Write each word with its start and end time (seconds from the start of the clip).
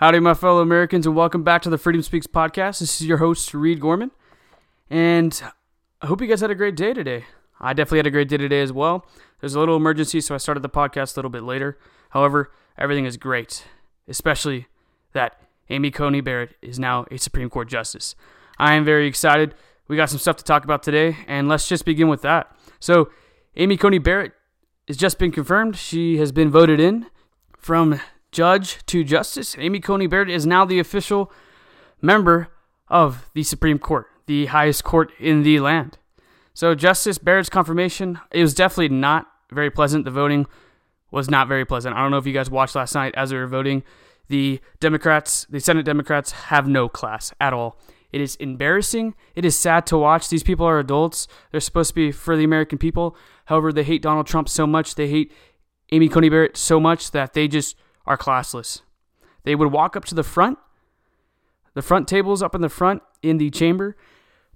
Howdy, 0.00 0.18
my 0.18 0.32
fellow 0.32 0.62
Americans, 0.62 1.04
and 1.04 1.14
welcome 1.14 1.42
back 1.44 1.60
to 1.60 1.68
the 1.68 1.76
Freedom 1.76 2.00
Speaks 2.00 2.26
podcast. 2.26 2.78
This 2.78 3.02
is 3.02 3.06
your 3.06 3.18
host, 3.18 3.52
Reed 3.52 3.80
Gorman, 3.80 4.12
and 4.88 5.42
I 6.00 6.06
hope 6.06 6.22
you 6.22 6.26
guys 6.26 6.40
had 6.40 6.50
a 6.50 6.54
great 6.54 6.74
day 6.74 6.94
today. 6.94 7.26
I 7.60 7.74
definitely 7.74 7.98
had 7.98 8.06
a 8.06 8.10
great 8.10 8.30
day 8.30 8.38
today 8.38 8.62
as 8.62 8.72
well. 8.72 9.04
There's 9.40 9.54
a 9.54 9.60
little 9.60 9.76
emergency, 9.76 10.22
so 10.22 10.34
I 10.34 10.38
started 10.38 10.62
the 10.62 10.70
podcast 10.70 11.14
a 11.14 11.18
little 11.18 11.30
bit 11.30 11.42
later. 11.42 11.78
However, 12.08 12.50
everything 12.78 13.04
is 13.04 13.18
great, 13.18 13.66
especially 14.08 14.68
that 15.12 15.38
Amy 15.68 15.90
Coney 15.90 16.22
Barrett 16.22 16.56
is 16.62 16.78
now 16.78 17.04
a 17.10 17.18
Supreme 17.18 17.50
Court 17.50 17.68
Justice. 17.68 18.14
I 18.58 18.76
am 18.76 18.86
very 18.86 19.06
excited. 19.06 19.54
We 19.86 19.96
got 19.96 20.08
some 20.08 20.18
stuff 20.18 20.36
to 20.36 20.44
talk 20.44 20.64
about 20.64 20.82
today, 20.82 21.18
and 21.26 21.46
let's 21.46 21.68
just 21.68 21.84
begin 21.84 22.08
with 22.08 22.22
that. 22.22 22.50
So, 22.78 23.10
Amy 23.54 23.76
Coney 23.76 23.98
Barrett 23.98 24.32
has 24.88 24.96
just 24.96 25.18
been 25.18 25.30
confirmed. 25.30 25.76
She 25.76 26.16
has 26.16 26.32
been 26.32 26.50
voted 26.50 26.80
in 26.80 27.04
from 27.58 28.00
judge 28.32 28.84
to 28.86 29.04
justice. 29.04 29.56
Amy 29.58 29.80
Coney 29.80 30.06
Barrett 30.06 30.30
is 30.30 30.46
now 30.46 30.64
the 30.64 30.78
official 30.78 31.32
member 32.00 32.48
of 32.88 33.30
the 33.34 33.42
Supreme 33.42 33.78
Court, 33.78 34.06
the 34.26 34.46
highest 34.46 34.84
court 34.84 35.12
in 35.18 35.42
the 35.42 35.60
land. 35.60 35.98
So, 36.54 36.74
Justice 36.74 37.18
Barrett's 37.18 37.48
confirmation, 37.48 38.20
it 38.30 38.42
was 38.42 38.54
definitely 38.54 38.94
not 38.94 39.26
very 39.50 39.70
pleasant. 39.70 40.04
The 40.04 40.10
voting 40.10 40.46
was 41.10 41.30
not 41.30 41.48
very 41.48 41.64
pleasant. 41.64 41.96
I 41.96 42.02
don't 42.02 42.10
know 42.10 42.18
if 42.18 42.26
you 42.26 42.32
guys 42.32 42.50
watched 42.50 42.74
last 42.74 42.94
night 42.94 43.14
as 43.16 43.30
they 43.30 43.36
were 43.36 43.46
voting. 43.46 43.82
The 44.28 44.60
Democrats, 44.78 45.46
the 45.50 45.60
Senate 45.60 45.84
Democrats, 45.84 46.32
have 46.32 46.68
no 46.68 46.88
class 46.88 47.32
at 47.40 47.52
all. 47.52 47.78
It 48.12 48.20
is 48.20 48.36
embarrassing. 48.36 49.14
It 49.34 49.44
is 49.44 49.56
sad 49.56 49.86
to 49.86 49.98
watch. 49.98 50.28
These 50.28 50.42
people 50.42 50.66
are 50.66 50.78
adults. 50.78 51.28
They're 51.50 51.60
supposed 51.60 51.90
to 51.90 51.94
be 51.94 52.12
for 52.12 52.36
the 52.36 52.44
American 52.44 52.78
people. 52.78 53.16
However, 53.46 53.72
they 53.72 53.84
hate 53.84 54.02
Donald 54.02 54.26
Trump 54.26 54.48
so 54.48 54.66
much. 54.66 54.96
They 54.96 55.08
hate 55.08 55.32
Amy 55.92 56.08
Coney 56.08 56.28
Barrett 56.28 56.56
so 56.56 56.80
much 56.80 57.12
that 57.12 57.34
they 57.34 57.48
just 57.48 57.76
are 58.06 58.16
classless. 58.16 58.82
They 59.44 59.54
would 59.54 59.72
walk 59.72 59.96
up 59.96 60.04
to 60.06 60.14
the 60.14 60.22
front, 60.22 60.58
the 61.74 61.82
front 61.82 62.08
tables 62.08 62.42
up 62.42 62.54
in 62.54 62.60
the 62.60 62.68
front 62.68 63.02
in 63.22 63.38
the 63.38 63.50
chamber, 63.50 63.96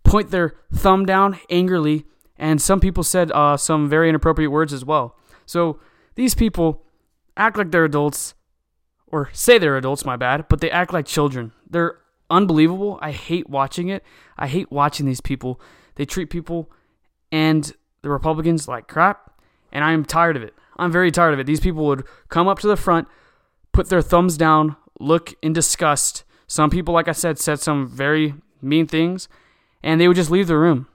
point 0.03 0.31
their 0.31 0.55
thumb 0.73 1.07
down 1.07 1.39
angrily, 1.51 2.05
and 2.37 2.61
some 2.61 2.81
people 2.81 3.03
said 3.03 3.31
uh, 3.33 3.57
some 3.57 3.89
very 3.89 4.09
inappropriate 4.09 4.51
words 4.51 4.73
as 4.73 4.85
well. 4.85 5.17
So 5.47 5.79
these 6.15 6.35
people 6.35 6.83
act 7.37 7.57
like 7.57 7.71
they're 7.71 7.85
adults, 7.85 8.35
or 9.07 9.31
say 9.33 9.59
they're 9.59 9.77
adults, 9.77 10.05
my 10.05 10.17
bad, 10.17 10.47
but 10.49 10.61
they 10.61 10.71
act 10.71 10.93
like 10.93 11.07
children. 11.07 11.53
They're 11.69 11.99
unbelievable. 12.31 12.99
I 13.01 13.13
hate 13.13 13.49
watching 13.49 13.89
it. 13.89 14.03
I 14.37 14.49
hate 14.49 14.71
watching 14.73 15.07
these 15.07 15.21
people. 15.21 15.61
They 15.95 16.05
treat 16.05 16.31
people 16.31 16.71
and 17.31 17.73
the 18.03 18.11
Republicans 18.11 18.69
like 18.69 18.87
crap, 18.87 19.33
and 19.73 19.85
I 19.85 19.93
am 19.93 20.05
tired 20.05 20.37
of 20.37 20.43
it. 20.43 20.55
I'm 20.77 20.93
very 20.93 21.11
tired 21.11 21.35
of 21.35 21.41
it. 21.41 21.47
These 21.47 21.61
people 21.61 21.87
would 21.87 22.05
come 22.29 22.49
up 22.49 22.59
to 22.61 22.67
the 22.67 22.77
front, 22.77 23.09
put 23.75 23.89
their 23.89 24.01
thumbs 24.01 24.39
down, 24.39 24.77
look 24.99 25.35
in 25.43 25.53
disgust. 25.53 26.25
Some 26.47 26.71
people, 26.71 26.95
like 26.95 27.09
I 27.09 27.13
said, 27.13 27.39
said 27.39 27.61
some 27.61 27.87
very 27.87 28.35
mean 28.63 28.87
things, 28.87 29.29
and 29.83 30.01
they 30.01 30.09
would 30.09 30.17
just 30.17 30.31
leave 30.31 30.47
the 30.47 30.57
room. 30.57 30.87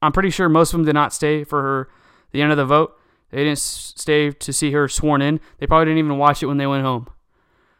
I'm 0.00 0.12
pretty 0.12 0.30
sure 0.30 0.48
most 0.48 0.72
of 0.72 0.78
them 0.78 0.86
did 0.86 0.94
not 0.94 1.12
stay 1.12 1.42
for 1.42 1.62
her 1.62 1.88
the 2.30 2.42
end 2.42 2.52
of 2.52 2.58
the 2.58 2.66
vote. 2.66 2.96
They 3.30 3.42
didn't 3.42 3.58
stay 3.58 4.30
to 4.30 4.52
see 4.52 4.70
her 4.70 4.88
sworn 4.88 5.22
in. 5.22 5.40
They 5.58 5.66
probably 5.66 5.86
didn't 5.86 5.98
even 5.98 6.18
watch 6.18 6.42
it 6.42 6.46
when 6.46 6.58
they 6.58 6.66
went 6.66 6.84
home. 6.84 7.08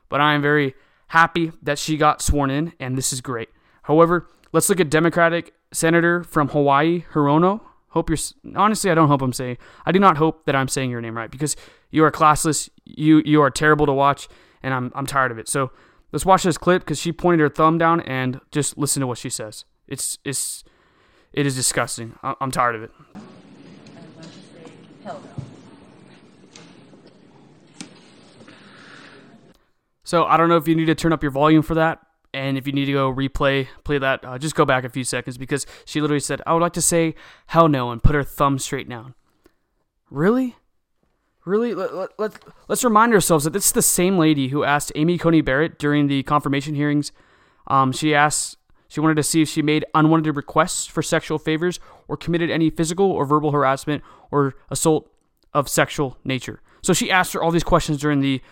But 0.08 0.20
I 0.20 0.34
am 0.34 0.42
very 0.42 0.74
happy 1.08 1.52
that 1.62 1.78
she 1.78 1.96
got 1.96 2.22
sworn 2.22 2.50
in, 2.50 2.72
and 2.80 2.96
this 2.96 3.12
is 3.12 3.20
great. 3.20 3.50
However, 3.82 4.26
let's 4.52 4.68
look 4.68 4.80
at 4.80 4.90
Democratic 4.90 5.52
Senator 5.72 6.24
from 6.24 6.48
Hawaii, 6.48 7.04
Hirono. 7.12 7.60
Hope 7.96 8.10
you're 8.10 8.18
honestly, 8.54 8.90
I 8.90 8.94
don't 8.94 9.08
hope 9.08 9.22
I'm 9.22 9.32
saying. 9.32 9.56
I 9.86 9.90
do 9.90 9.98
not 9.98 10.18
hope 10.18 10.44
that 10.44 10.54
I'm 10.54 10.68
saying 10.68 10.90
your 10.90 11.00
name 11.00 11.16
right 11.16 11.30
because 11.30 11.56
you 11.90 12.04
are 12.04 12.12
classless. 12.12 12.68
You 12.84 13.22
you 13.24 13.40
are 13.40 13.50
terrible 13.50 13.86
to 13.86 13.92
watch, 13.94 14.28
and 14.62 14.74
I'm 14.74 14.92
I'm 14.94 15.06
tired 15.06 15.32
of 15.32 15.38
it. 15.38 15.48
So 15.48 15.70
let's 16.12 16.26
watch 16.26 16.42
this 16.42 16.58
clip 16.58 16.82
because 16.82 17.00
she 17.00 17.10
pointed 17.10 17.40
her 17.40 17.48
thumb 17.48 17.78
down 17.78 18.02
and 18.02 18.42
just 18.50 18.76
listen 18.76 19.00
to 19.00 19.06
what 19.06 19.16
she 19.16 19.30
says. 19.30 19.64
It's 19.88 20.18
it's 20.26 20.62
it 21.32 21.46
is 21.46 21.56
disgusting. 21.56 22.18
I'm 22.22 22.50
tired 22.50 22.74
of 22.74 22.82
it. 22.82 22.90
So 30.04 30.24
I 30.26 30.36
don't 30.36 30.50
know 30.50 30.58
if 30.58 30.68
you 30.68 30.74
need 30.74 30.84
to 30.84 30.94
turn 30.94 31.14
up 31.14 31.22
your 31.22 31.32
volume 31.32 31.62
for 31.62 31.76
that, 31.76 32.05
and 32.36 32.58
if 32.58 32.66
you 32.66 32.72
need 32.74 32.84
to 32.84 32.92
go 32.92 33.10
replay, 33.10 33.66
play 33.82 33.96
that, 33.96 34.22
uh, 34.22 34.36
just 34.36 34.54
go 34.54 34.66
back 34.66 34.84
a 34.84 34.90
few 34.90 35.04
seconds 35.04 35.38
because 35.38 35.64
she 35.86 36.02
literally 36.02 36.20
said, 36.20 36.42
I 36.46 36.52
would 36.52 36.60
like 36.60 36.74
to 36.74 36.82
say 36.82 37.14
hell 37.46 37.66
no 37.66 37.90
and 37.90 38.02
put 38.02 38.14
her 38.14 38.22
thumb 38.22 38.58
straight 38.58 38.86
down. 38.86 39.14
Really? 40.10 40.56
Really? 41.46 41.74
Let, 41.74 41.94
let, 41.94 42.10
let, 42.18 42.32
let's 42.68 42.84
remind 42.84 43.14
ourselves 43.14 43.44
that 43.44 43.54
this 43.54 43.66
is 43.66 43.72
the 43.72 43.80
same 43.80 44.18
lady 44.18 44.48
who 44.48 44.64
asked 44.64 44.92
Amy 44.94 45.16
Coney 45.16 45.40
Barrett 45.40 45.78
during 45.78 46.08
the 46.08 46.22
confirmation 46.24 46.74
hearings. 46.74 47.10
Um, 47.68 47.90
she 47.90 48.14
asked, 48.14 48.58
she 48.86 49.00
wanted 49.00 49.14
to 49.14 49.22
see 49.22 49.40
if 49.40 49.48
she 49.48 49.62
made 49.62 49.86
unwanted 49.94 50.36
requests 50.36 50.86
for 50.86 51.02
sexual 51.02 51.38
favors 51.38 51.80
or 52.06 52.18
committed 52.18 52.50
any 52.50 52.68
physical 52.68 53.10
or 53.10 53.24
verbal 53.24 53.52
harassment 53.52 54.02
or 54.30 54.54
assault 54.70 55.10
of 55.54 55.70
sexual 55.70 56.18
nature. 56.22 56.60
So 56.82 56.92
she 56.92 57.10
asked 57.10 57.32
her 57.32 57.42
all 57.42 57.50
these 57.50 57.64
questions 57.64 57.98
during 57.98 58.20
the 58.20 58.42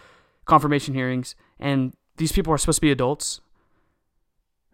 confirmation 0.46 0.94
hearings, 0.94 1.36
and 1.60 1.92
these 2.16 2.32
people 2.32 2.50
are 2.50 2.58
supposed 2.58 2.78
to 2.78 2.80
be 2.80 2.90
adults. 2.90 3.42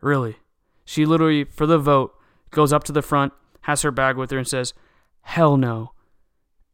Really. 0.01 0.37
She 0.85 1.07
literally, 1.07 1.45
for 1.45 1.67
the 1.67 1.79
vote, 1.79 2.15
goes 2.51 2.73
up 2.73 2.85
to 2.85 2.93
the 2.93 3.03
front, 3.03 3.33
has 3.63 3.83
her 3.83 3.91
bag 3.91 4.17
with 4.17 4.31
her, 4.31 4.39
and 4.39 4.49
says, 4.49 4.75
Hell 5.23 5.57
no. 5.57 5.93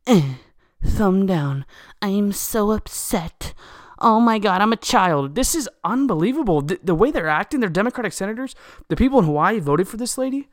Thumb 0.85 1.27
down. 1.27 1.65
I 2.01 2.09
am 2.09 2.33
so 2.33 2.71
upset. 2.71 3.55
Oh 3.99 4.21
my 4.21 4.39
god, 4.39 4.61
I'm 4.61 4.73
a 4.73 4.77
child. 4.77 5.35
This 5.35 5.55
is 5.55 5.69
unbelievable. 5.85 6.61
The, 6.61 6.79
the 6.83 6.95
way 6.95 7.11
they're 7.11 7.29
acting, 7.29 7.61
they're 7.61 7.71
Democratic 7.71 8.13
senators. 8.13 8.55
The 8.89 8.97
people 8.97 9.19
in 9.19 9.25
Hawaii 9.25 9.59
voted 9.59 9.89
for 9.89 9.97
this 9.97 10.19
lady? 10.19 10.49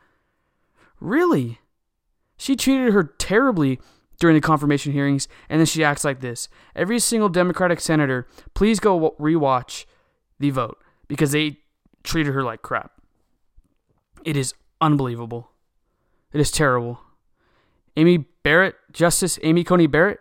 Really? 0.99 1.59
She 2.37 2.55
treated 2.55 2.93
her 2.93 3.03
terribly 3.03 3.79
during 4.19 4.35
the 4.35 4.41
confirmation 4.41 4.93
hearings, 4.93 5.27
and 5.49 5.59
then 5.59 5.65
she 5.65 5.83
acts 5.83 6.05
like 6.05 6.21
this. 6.21 6.47
Every 6.75 6.99
single 6.99 7.29
Democratic 7.29 7.81
senator, 7.81 8.27
please 8.53 8.79
go 8.79 9.15
rewatch 9.19 9.85
the 10.39 10.49
vote 10.49 10.81
because 11.07 11.31
they 11.33 11.57
treated 12.03 12.33
her 12.33 12.43
like 12.43 12.61
crap. 12.61 12.91
It 14.23 14.37
is 14.37 14.53
unbelievable. 14.81 15.51
It 16.31 16.41
is 16.41 16.51
terrible. 16.51 17.01
Amy 17.95 18.25
Barrett, 18.43 18.75
Justice 18.91 19.37
Amy 19.43 19.63
Coney 19.63 19.87
Barrett, 19.87 20.19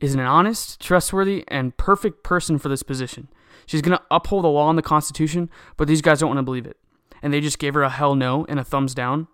is 0.00 0.14
an 0.14 0.20
honest, 0.20 0.80
trustworthy, 0.80 1.44
and 1.48 1.76
perfect 1.76 2.24
person 2.24 2.58
for 2.58 2.68
this 2.68 2.82
position. 2.82 3.28
She's 3.66 3.82
going 3.82 3.96
to 3.96 4.04
uphold 4.10 4.44
the 4.44 4.48
law 4.48 4.68
and 4.70 4.78
the 4.78 4.82
Constitution, 4.82 5.50
but 5.76 5.86
these 5.86 6.02
guys 6.02 6.20
don't 6.20 6.30
want 6.30 6.38
to 6.38 6.42
believe 6.42 6.66
it. 6.66 6.78
And 7.22 7.32
they 7.32 7.40
just 7.40 7.58
gave 7.58 7.74
her 7.74 7.82
a 7.82 7.90
hell 7.90 8.14
no 8.14 8.46
and 8.48 8.58
a 8.58 8.64
thumbs 8.64 8.94
down. 8.94 9.28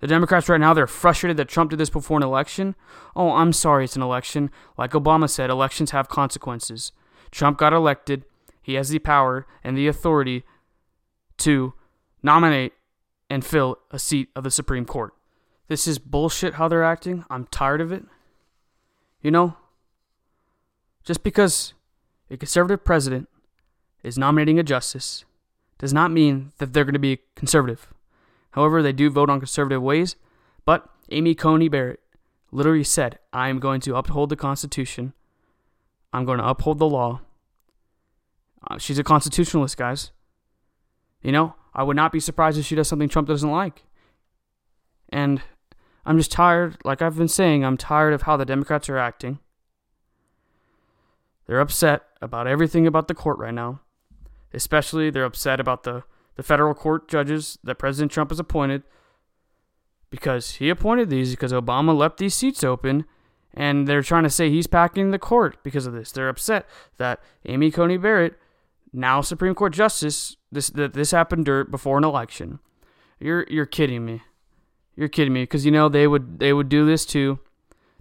The 0.00 0.08
Democrats 0.08 0.48
right 0.48 0.60
now, 0.60 0.74
they're 0.74 0.88
frustrated 0.88 1.36
that 1.36 1.48
Trump 1.48 1.70
did 1.70 1.78
this 1.78 1.88
before 1.88 2.16
an 2.16 2.24
election. 2.24 2.74
Oh, 3.14 3.30
I'm 3.30 3.52
sorry, 3.52 3.84
it's 3.84 3.96
an 3.96 4.02
election. 4.02 4.50
Like 4.76 4.90
Obama 4.90 5.30
said, 5.30 5.48
elections 5.48 5.92
have 5.92 6.08
consequences. 6.08 6.92
Trump 7.30 7.56
got 7.56 7.72
elected. 7.72 8.24
He 8.60 8.74
has 8.74 8.88
the 8.88 8.98
power 8.98 9.46
and 9.62 9.78
the 9.78 9.86
authority 9.86 10.44
to 11.38 11.74
nominate 12.22 12.72
and 13.30 13.44
fill 13.44 13.78
a 13.90 13.98
seat 13.98 14.28
of 14.36 14.44
the 14.44 14.50
Supreme 14.50 14.84
Court. 14.84 15.14
This 15.68 15.86
is 15.86 15.98
bullshit 15.98 16.54
how 16.54 16.68
they're 16.68 16.84
acting. 16.84 17.24
I'm 17.30 17.46
tired 17.46 17.80
of 17.80 17.92
it. 17.92 18.04
You 19.20 19.30
know, 19.30 19.56
just 21.04 21.22
because 21.22 21.72
a 22.30 22.36
conservative 22.36 22.84
president 22.84 23.28
is 24.02 24.18
nominating 24.18 24.58
a 24.58 24.62
justice 24.62 25.24
does 25.78 25.92
not 25.92 26.10
mean 26.10 26.52
that 26.58 26.72
they're 26.72 26.84
going 26.84 26.92
to 26.92 26.98
be 26.98 27.20
conservative. 27.34 27.88
However, 28.52 28.82
they 28.82 28.92
do 28.92 29.10
vote 29.10 29.30
on 29.30 29.40
conservative 29.40 29.82
ways. 29.82 30.16
But 30.64 30.88
Amy 31.10 31.34
Coney 31.34 31.68
Barrett 31.68 32.00
literally 32.52 32.84
said, 32.84 33.18
I 33.32 33.48
am 33.48 33.58
going 33.58 33.80
to 33.82 33.96
uphold 33.96 34.30
the 34.30 34.36
Constitution. 34.36 35.12
I'm 36.12 36.24
going 36.24 36.38
to 36.38 36.46
uphold 36.46 36.78
the 36.78 36.88
law. 36.88 37.20
Uh, 38.70 38.78
she's 38.78 38.98
a 38.98 39.04
constitutionalist, 39.04 39.76
guys. 39.76 40.10
You 41.24 41.32
know, 41.32 41.54
I 41.72 41.82
would 41.82 41.96
not 41.96 42.12
be 42.12 42.20
surprised 42.20 42.58
if 42.58 42.66
she 42.66 42.76
does 42.76 42.86
something 42.86 43.08
Trump 43.08 43.26
doesn't 43.26 43.50
like. 43.50 43.82
And 45.08 45.40
I'm 46.04 46.18
just 46.18 46.30
tired, 46.30 46.76
like 46.84 47.00
I've 47.00 47.16
been 47.16 47.28
saying, 47.28 47.64
I'm 47.64 47.78
tired 47.78 48.12
of 48.12 48.22
how 48.22 48.36
the 48.36 48.44
Democrats 48.44 48.90
are 48.90 48.98
acting. 48.98 49.38
They're 51.46 51.60
upset 51.60 52.02
about 52.20 52.46
everything 52.46 52.86
about 52.86 53.08
the 53.08 53.14
court 53.14 53.38
right 53.38 53.54
now. 53.54 53.80
Especially, 54.52 55.10
they're 55.10 55.24
upset 55.24 55.60
about 55.60 55.82
the, 55.82 56.04
the 56.36 56.42
federal 56.42 56.74
court 56.74 57.08
judges 57.08 57.58
that 57.64 57.78
President 57.78 58.12
Trump 58.12 58.30
has 58.30 58.38
appointed 58.38 58.82
because 60.10 60.56
he 60.56 60.68
appointed 60.68 61.08
these 61.08 61.30
because 61.30 61.52
Obama 61.52 61.96
left 61.96 62.18
these 62.18 62.34
seats 62.34 62.62
open 62.62 63.06
and 63.54 63.88
they're 63.88 64.02
trying 64.02 64.22
to 64.24 64.30
say 64.30 64.50
he's 64.50 64.66
packing 64.66 65.10
the 65.10 65.18
court 65.18 65.56
because 65.64 65.86
of 65.86 65.94
this. 65.94 66.12
They're 66.12 66.28
upset 66.28 66.68
that 66.98 67.20
Amy 67.46 67.70
Coney 67.70 67.96
Barrett 67.96 68.38
now 68.94 69.20
Supreme 69.20 69.54
Court 69.54 69.72
justice, 69.72 70.36
this 70.52 70.70
that 70.70 70.94
this 70.94 71.10
happened 71.10 71.44
before 71.70 71.98
an 71.98 72.04
election. 72.04 72.60
You're 73.18 73.44
you're 73.50 73.66
kidding 73.66 74.04
me. 74.04 74.22
You're 74.96 75.08
kidding 75.08 75.32
me 75.32 75.42
because 75.42 75.66
you 75.66 75.72
know 75.72 75.88
they 75.88 76.06
would 76.06 76.38
they 76.38 76.52
would 76.52 76.68
do 76.68 76.86
this 76.86 77.04
too. 77.04 77.40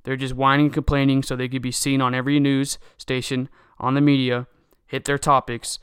They're 0.04 0.16
just 0.16 0.36
whining 0.36 0.68
and 0.68 0.74
complaining 0.74 1.24
so 1.24 1.36
they 1.36 1.48
could 1.48 1.62
be 1.62 1.72
seen 1.72 2.02
on 2.02 2.14
every 2.14 2.40
news 2.40 2.78
station 2.98 3.50
on 3.80 3.96
the 3.96 4.02
media, 4.02 4.48
hit 4.86 5.06
their 5.06 5.18
topics. 5.18 5.80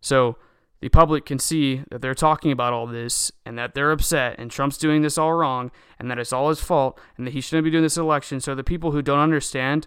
So 0.00 0.36
the 0.80 0.88
public 0.88 1.24
can 1.24 1.38
see 1.38 1.84
that 1.90 2.02
they're 2.02 2.14
talking 2.14 2.50
about 2.50 2.72
all 2.72 2.86
this 2.86 3.30
and 3.46 3.56
that 3.56 3.74
they're 3.74 3.92
upset 3.92 4.34
and 4.38 4.50
Trump's 4.50 4.76
doing 4.76 5.02
this 5.02 5.16
all 5.16 5.32
wrong 5.32 5.70
and 5.98 6.10
that 6.10 6.18
it's 6.18 6.32
all 6.32 6.48
his 6.48 6.60
fault 6.60 6.98
and 7.16 7.26
that 7.26 7.32
he 7.32 7.40
shouldn't 7.40 7.64
be 7.64 7.70
doing 7.70 7.84
this 7.84 7.96
election. 7.96 8.40
So 8.40 8.54
the 8.54 8.64
people 8.64 8.90
who 8.90 9.00
don't 9.00 9.20
understand 9.20 9.86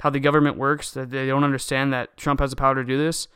how 0.00 0.10
the 0.10 0.18
government 0.18 0.56
works, 0.56 0.90
that 0.92 1.10
they 1.10 1.26
don't 1.26 1.44
understand 1.44 1.92
that 1.92 2.16
Trump 2.16 2.40
has 2.40 2.50
the 2.50 2.56
power 2.56 2.74
to 2.74 2.84
do 2.84 2.98
this, 2.98 3.28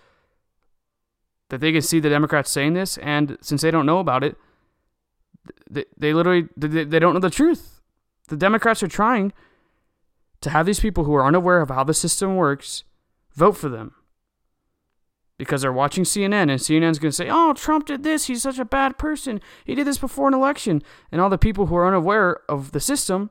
that 1.54 1.60
they 1.60 1.70
can 1.70 1.82
see 1.82 2.00
the 2.00 2.08
Democrats 2.08 2.50
saying 2.50 2.74
this, 2.74 2.98
and 2.98 3.38
since 3.40 3.62
they 3.62 3.70
don't 3.70 3.86
know 3.86 4.00
about 4.00 4.24
it, 4.24 4.36
they, 5.70 5.84
they 5.96 6.12
literally 6.12 6.48
they, 6.56 6.82
they 6.82 6.98
don't 6.98 7.14
know 7.14 7.20
the 7.20 7.30
truth. 7.30 7.80
The 8.26 8.36
Democrats 8.36 8.82
are 8.82 8.88
trying 8.88 9.32
to 10.40 10.50
have 10.50 10.66
these 10.66 10.80
people 10.80 11.04
who 11.04 11.14
are 11.14 11.24
unaware 11.24 11.60
of 11.60 11.68
how 11.68 11.84
the 11.84 11.94
system 11.94 12.34
works 12.34 12.82
vote 13.36 13.52
for 13.52 13.68
them 13.68 13.94
because 15.38 15.62
they're 15.62 15.72
watching 15.72 16.02
CNN 16.02 16.50
and 16.50 16.58
CNN's 16.58 16.98
going 16.98 17.12
to 17.12 17.16
say, 17.16 17.28
"Oh, 17.30 17.52
Trump 17.52 17.86
did 17.86 18.02
this. 18.02 18.24
He's 18.24 18.42
such 18.42 18.58
a 18.58 18.64
bad 18.64 18.98
person. 18.98 19.40
He 19.64 19.76
did 19.76 19.86
this 19.86 19.98
before 19.98 20.26
an 20.26 20.34
election." 20.34 20.82
And 21.12 21.20
all 21.20 21.30
the 21.30 21.38
people 21.38 21.66
who 21.66 21.76
are 21.76 21.86
unaware 21.86 22.40
of 22.48 22.72
the 22.72 22.80
system, 22.80 23.30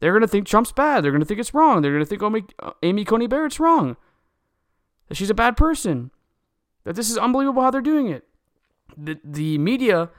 they're 0.00 0.12
going 0.12 0.22
to 0.22 0.26
think 0.26 0.46
Trump's 0.46 0.72
bad. 0.72 1.04
They're 1.04 1.12
going 1.12 1.20
to 1.20 1.26
think 1.26 1.38
it's 1.40 1.52
wrong. 1.52 1.82
They're 1.82 1.92
going 1.92 2.02
to 2.02 2.08
think 2.08 2.22
Amy, 2.22 2.44
uh, 2.62 2.70
Amy 2.82 3.04
Coney 3.04 3.26
Barrett's 3.26 3.60
wrong. 3.60 3.98
That 5.08 5.16
she's 5.16 5.28
a 5.28 5.34
bad 5.34 5.58
person. 5.58 6.12
That 6.84 6.96
this 6.96 7.10
is 7.10 7.18
unbelievable 7.18 7.62
how 7.62 7.70
they're 7.70 7.80
doing 7.80 8.08
it. 8.08 8.24
The 8.96 9.18
the 9.24 9.58
media 9.58 10.10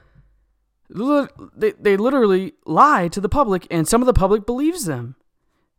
they, 1.56 1.72
they 1.72 1.96
literally 1.96 2.52
lie 2.66 3.08
to 3.08 3.20
the 3.20 3.28
public 3.28 3.66
and 3.70 3.88
some 3.88 4.02
of 4.02 4.06
the 4.06 4.12
public 4.12 4.46
believes 4.46 4.84
them. 4.84 5.16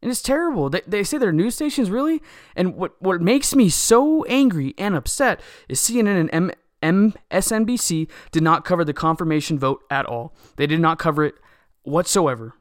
And 0.01 0.11
it's 0.11 0.21
terrible. 0.21 0.69
They, 0.69 0.81
they 0.85 1.03
say 1.03 1.17
they're 1.17 1.31
news 1.31 1.55
stations, 1.55 1.89
really? 1.89 2.21
And 2.55 2.75
what, 2.75 3.01
what 3.01 3.21
makes 3.21 3.55
me 3.55 3.69
so 3.69 4.23
angry 4.25 4.75
and 4.77 4.95
upset 4.95 5.39
is 5.67 5.79
CNN 5.79 6.29
and 6.31 6.51
M, 6.83 7.13
MSNBC 7.31 8.09
did 8.31 8.43
not 8.43 8.65
cover 8.65 8.83
the 8.83 8.93
confirmation 8.93 9.57
vote 9.57 9.81
at 9.89 10.05
all. 10.05 10.35
They 10.57 10.67
did 10.67 10.79
not 10.79 10.99
cover 10.99 11.23
it 11.23 11.35
whatsoever. 11.83 12.53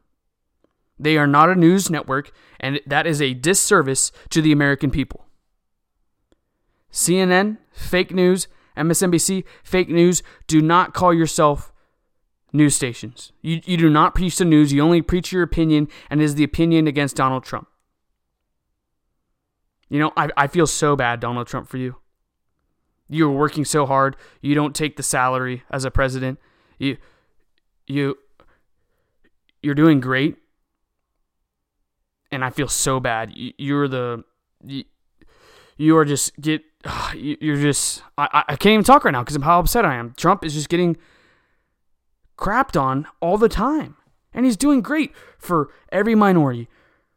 They 0.99 1.19
are 1.19 1.27
not 1.27 1.51
a 1.51 1.55
news 1.55 1.91
network, 1.91 2.31
and 2.61 2.81
that 2.87 3.07
is 3.07 3.21
a 3.21 3.35
disservice 3.35 4.13
to 4.31 4.41
the 4.41 4.53
American 4.53 4.91
people. 4.91 5.27
CNN, 6.95 7.59
fake 7.73 8.15
news, 8.15 8.47
MSNBC, 8.77 9.45
fake 9.65 9.89
news. 9.89 10.23
Do 10.47 10.63
not 10.63 10.95
call 10.95 11.13
yourself 11.13 11.73
news 12.53 12.77
stations. 12.77 13.33
You, 13.43 13.61
you 13.65 13.77
do 13.77 13.91
not 13.91 14.15
preach 14.15 14.39
the 14.39 14.45
news, 14.45 14.73
you 14.73 14.81
only 14.81 15.03
preach 15.03 15.33
your 15.33 15.43
opinion, 15.43 15.89
and 16.09 16.23
it 16.23 16.25
is 16.25 16.37
the 16.37 16.45
opinion 16.45 16.87
against 16.87 17.17
Donald 17.17 17.43
Trump. 17.45 17.67
You 19.91 19.99
know, 19.99 20.13
I, 20.17 20.31
I 20.37 20.47
feel 20.47 20.69
so 20.69 20.95
bad, 20.95 21.19
Donald 21.19 21.49
Trump, 21.49 21.69
for 21.69 21.79
you. 21.79 21.97
You're 23.09 23.31
working 23.31 23.65
so 23.65 23.87
hard. 23.87 24.17
You 24.41 24.55
don't 24.55 24.75
take 24.75 24.97
the 24.97 25.03
salary 25.03 25.65
as 25.71 25.85
a 25.85 25.91
president. 25.91 26.39
You, 26.79 26.97
you, 27.87 28.17
you're 29.63 29.75
doing 29.75 30.01
great, 30.01 30.37
and 32.31 32.45
I 32.45 32.51
feel 32.51 32.69
so 32.69 33.01
bad. 33.01 33.33
You're 33.35 33.89
the, 33.89 34.25
you, 34.65 34.85
you 35.77 35.97
are 35.97 36.05
just 36.05 36.41
get, 36.41 36.63
Ah, 36.87 37.13
you're 37.15 37.57
just. 37.57 38.03
I, 38.19 38.45
I 38.49 38.57
can't 38.57 38.75
even 38.75 38.85
talk 38.85 39.05
right 39.05 39.13
now 39.13 39.23
because 39.23 39.37
of 39.37 39.43
how 39.43 39.61
upset 39.61 39.85
I 39.85 39.95
am. 39.95 40.15
Trump 40.17 40.45
is 40.45 40.55
just 40.55 40.69
getting 40.69 40.97
crapped 42.37 42.81
on 42.81 43.07
all 43.21 43.39
the 43.39 43.49
time. 43.49 43.97
And 44.33 44.45
he's 44.45 44.57
doing 44.57 44.81
great 44.81 45.13
for 45.39 45.71
every 45.93 46.15
minority, 46.15 46.69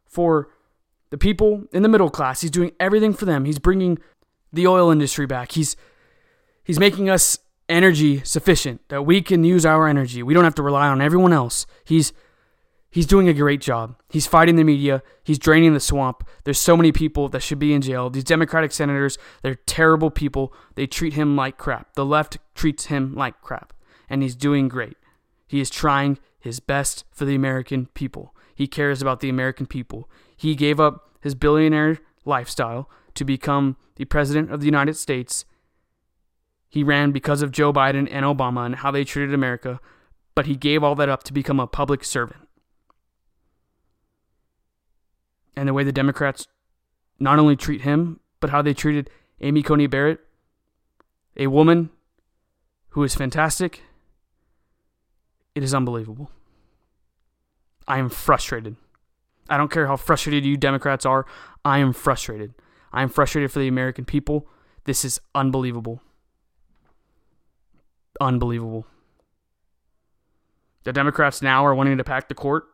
for 0.06 0.48
the 1.10 1.18
people 1.18 1.64
in 1.72 1.82
the 1.82 1.88
middle 1.88 2.10
class. 2.10 2.40
He's 2.40 2.50
doing 2.50 2.72
everything 2.78 3.12
for 3.12 3.24
them. 3.24 3.44
He's 3.44 3.58
bringing 3.58 3.98
the 4.52 4.66
oil 4.66 4.90
industry 4.90 5.26
back. 5.26 5.52
He's 5.52 5.76
he's 6.62 6.78
making 6.78 7.10
us 7.10 7.38
energy 7.68 8.22
sufficient 8.24 8.80
that 8.88 9.02
we 9.02 9.20
can 9.20 9.44
use 9.44 9.66
our 9.66 9.88
energy. 9.88 10.22
We 10.22 10.32
don't 10.32 10.44
have 10.44 10.54
to 10.54 10.62
rely 10.62 10.88
on 10.88 11.02
everyone 11.02 11.32
else. 11.32 11.66
He's 11.84 12.12
he's 12.90 13.06
doing 13.06 13.28
a 13.28 13.34
great 13.34 13.60
job. 13.60 13.96
He's 14.08 14.26
fighting 14.26 14.56
the 14.56 14.64
media. 14.64 15.02
He's 15.22 15.38
draining 15.38 15.74
the 15.74 15.80
swamp. 15.80 16.26
There's 16.44 16.58
so 16.58 16.76
many 16.76 16.92
people 16.92 17.28
that 17.28 17.42
should 17.42 17.58
be 17.58 17.72
in 17.72 17.82
jail. 17.82 18.10
These 18.10 18.24
Democratic 18.24 18.72
senators, 18.72 19.18
they're 19.42 19.54
terrible 19.54 20.10
people. 20.10 20.52
They 20.74 20.86
treat 20.86 21.14
him 21.14 21.36
like 21.36 21.58
crap. 21.58 21.94
The 21.94 22.06
left 22.06 22.38
treats 22.54 22.86
him 22.86 23.14
like 23.14 23.40
crap. 23.40 23.72
And 24.08 24.22
he's 24.22 24.36
doing 24.36 24.68
great. 24.68 24.96
He 25.46 25.60
is 25.60 25.70
trying 25.70 26.18
his 26.38 26.60
best 26.60 27.04
for 27.10 27.24
the 27.24 27.34
American 27.34 27.86
people. 27.94 28.34
He 28.54 28.66
cares 28.66 29.02
about 29.02 29.20
the 29.20 29.28
American 29.28 29.66
people. 29.66 30.08
He 30.36 30.54
gave 30.54 30.80
up 30.80 31.10
his 31.20 31.34
billionaire 31.34 31.98
lifestyle 32.24 32.88
to 33.14 33.24
become 33.24 33.76
the 33.96 34.04
president 34.04 34.52
of 34.52 34.60
the 34.60 34.66
United 34.66 34.96
States. 34.96 35.44
He 36.68 36.82
ran 36.82 37.12
because 37.12 37.42
of 37.42 37.50
Joe 37.50 37.72
Biden 37.72 38.08
and 38.10 38.24
Obama 38.24 38.66
and 38.66 38.76
how 38.76 38.90
they 38.90 39.04
treated 39.04 39.34
America, 39.34 39.80
but 40.34 40.46
he 40.46 40.56
gave 40.56 40.84
all 40.84 40.94
that 40.96 41.08
up 41.08 41.22
to 41.24 41.32
become 41.32 41.58
a 41.58 41.66
public 41.66 42.04
servant. 42.04 42.47
And 45.58 45.66
the 45.66 45.74
way 45.74 45.82
the 45.82 45.90
Democrats 45.90 46.46
not 47.18 47.40
only 47.40 47.56
treat 47.56 47.80
him, 47.80 48.20
but 48.38 48.50
how 48.50 48.62
they 48.62 48.72
treated 48.72 49.10
Amy 49.40 49.60
Coney 49.60 49.88
Barrett, 49.88 50.20
a 51.36 51.48
woman 51.48 51.90
who 52.90 53.02
is 53.02 53.16
fantastic 53.16 53.82
it 55.56 55.64
is 55.64 55.74
unbelievable. 55.74 56.30
I 57.88 57.98
am 57.98 58.08
frustrated. 58.08 58.76
I 59.48 59.56
don't 59.56 59.72
care 59.72 59.88
how 59.88 59.96
frustrated 59.96 60.46
you 60.46 60.56
Democrats 60.56 61.04
are. 61.04 61.26
I 61.64 61.78
am 61.78 61.92
frustrated. 61.92 62.54
I 62.92 63.02
am 63.02 63.08
frustrated 63.08 63.50
for 63.50 63.58
the 63.58 63.66
American 63.66 64.04
people. 64.04 64.46
This 64.84 65.04
is 65.04 65.20
unbelievable. 65.34 66.00
Unbelievable. 68.20 68.86
The 70.84 70.92
Democrats 70.92 71.42
now 71.42 71.66
are 71.66 71.74
wanting 71.74 71.98
to 71.98 72.04
pack 72.04 72.28
the 72.28 72.36
court 72.36 72.68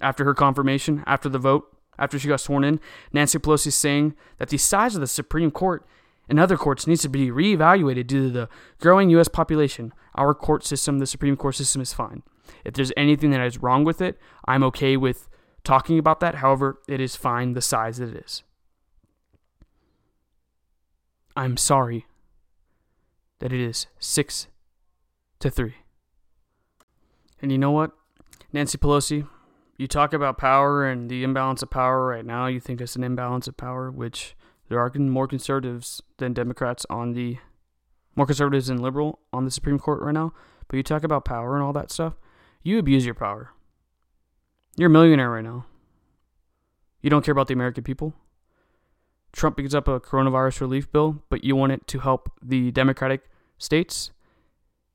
after 0.00 0.24
her 0.24 0.34
confirmation, 0.34 1.02
after 1.08 1.28
the 1.28 1.40
vote, 1.40 1.73
after 1.98 2.18
she 2.18 2.28
got 2.28 2.40
sworn 2.40 2.64
in. 2.64 2.80
Nancy 3.12 3.38
Pelosi 3.38 3.68
is 3.68 3.74
saying 3.74 4.14
that 4.38 4.48
the 4.48 4.58
size 4.58 4.94
of 4.94 5.00
the 5.00 5.06
Supreme 5.06 5.50
Court 5.50 5.86
and 6.28 6.40
other 6.40 6.56
courts 6.56 6.86
needs 6.86 7.02
to 7.02 7.08
be 7.08 7.30
reevaluated 7.30 8.06
due 8.06 8.26
to 8.26 8.30
the 8.30 8.48
growing 8.80 9.10
U.S. 9.10 9.28
population. 9.28 9.92
Our 10.14 10.34
court 10.34 10.64
system, 10.64 10.98
the 10.98 11.06
Supreme 11.06 11.36
Court 11.36 11.54
system, 11.54 11.82
is 11.82 11.92
fine. 11.92 12.22
If 12.64 12.74
there's 12.74 12.92
anything 12.96 13.30
that 13.30 13.40
is 13.40 13.58
wrong 13.58 13.84
with 13.84 14.00
it, 14.00 14.18
I'm 14.46 14.62
okay 14.64 14.96
with 14.96 15.28
talking 15.64 15.98
about 15.98 16.20
that. 16.20 16.36
However, 16.36 16.80
it 16.88 17.00
is 17.00 17.16
fine 17.16 17.52
the 17.52 17.60
size 17.60 17.98
that 17.98 18.10
it 18.10 18.24
is. 18.24 18.42
I'm 21.36 21.56
sorry 21.56 22.06
that 23.40 23.52
it 23.52 23.60
is 23.60 23.86
six 23.98 24.46
to 25.40 25.50
three. 25.50 25.74
And 27.42 27.50
you 27.50 27.58
know 27.58 27.72
what, 27.72 27.90
Nancy 28.52 28.78
Pelosi, 28.78 29.28
you 29.76 29.86
talk 29.86 30.12
about 30.12 30.38
power 30.38 30.86
and 30.86 31.10
the 31.10 31.24
imbalance 31.24 31.62
of 31.62 31.70
power 31.70 32.06
right 32.06 32.24
now. 32.24 32.46
You 32.46 32.60
think 32.60 32.80
it's 32.80 32.96
an 32.96 33.04
imbalance 33.04 33.48
of 33.48 33.56
power, 33.56 33.90
which 33.90 34.36
there 34.68 34.78
are 34.78 34.92
more 34.94 35.26
conservatives 35.26 36.02
than 36.18 36.32
Democrats 36.32 36.86
on 36.88 37.12
the 37.12 37.38
more 38.16 38.26
conservatives 38.26 38.68
and 38.68 38.80
liberal 38.80 39.18
on 39.32 39.44
the 39.44 39.50
Supreme 39.50 39.78
Court 39.78 40.00
right 40.00 40.14
now. 40.14 40.32
But 40.68 40.76
you 40.76 40.82
talk 40.82 41.04
about 41.04 41.24
power 41.24 41.54
and 41.54 41.64
all 41.64 41.72
that 41.72 41.90
stuff. 41.90 42.14
You 42.62 42.78
abuse 42.78 43.04
your 43.04 43.14
power. 43.14 43.50
You're 44.76 44.88
a 44.88 44.92
millionaire 44.92 45.30
right 45.30 45.44
now. 45.44 45.66
You 47.02 47.10
don't 47.10 47.24
care 47.24 47.32
about 47.32 47.48
the 47.48 47.54
American 47.54 47.84
people. 47.84 48.14
Trump 49.32 49.56
picks 49.56 49.74
up 49.74 49.88
a 49.88 50.00
coronavirus 50.00 50.60
relief 50.60 50.90
bill, 50.90 51.22
but 51.28 51.44
you 51.44 51.56
want 51.56 51.72
it 51.72 51.86
to 51.88 51.98
help 51.98 52.32
the 52.40 52.70
Democratic 52.70 53.22
states 53.58 54.12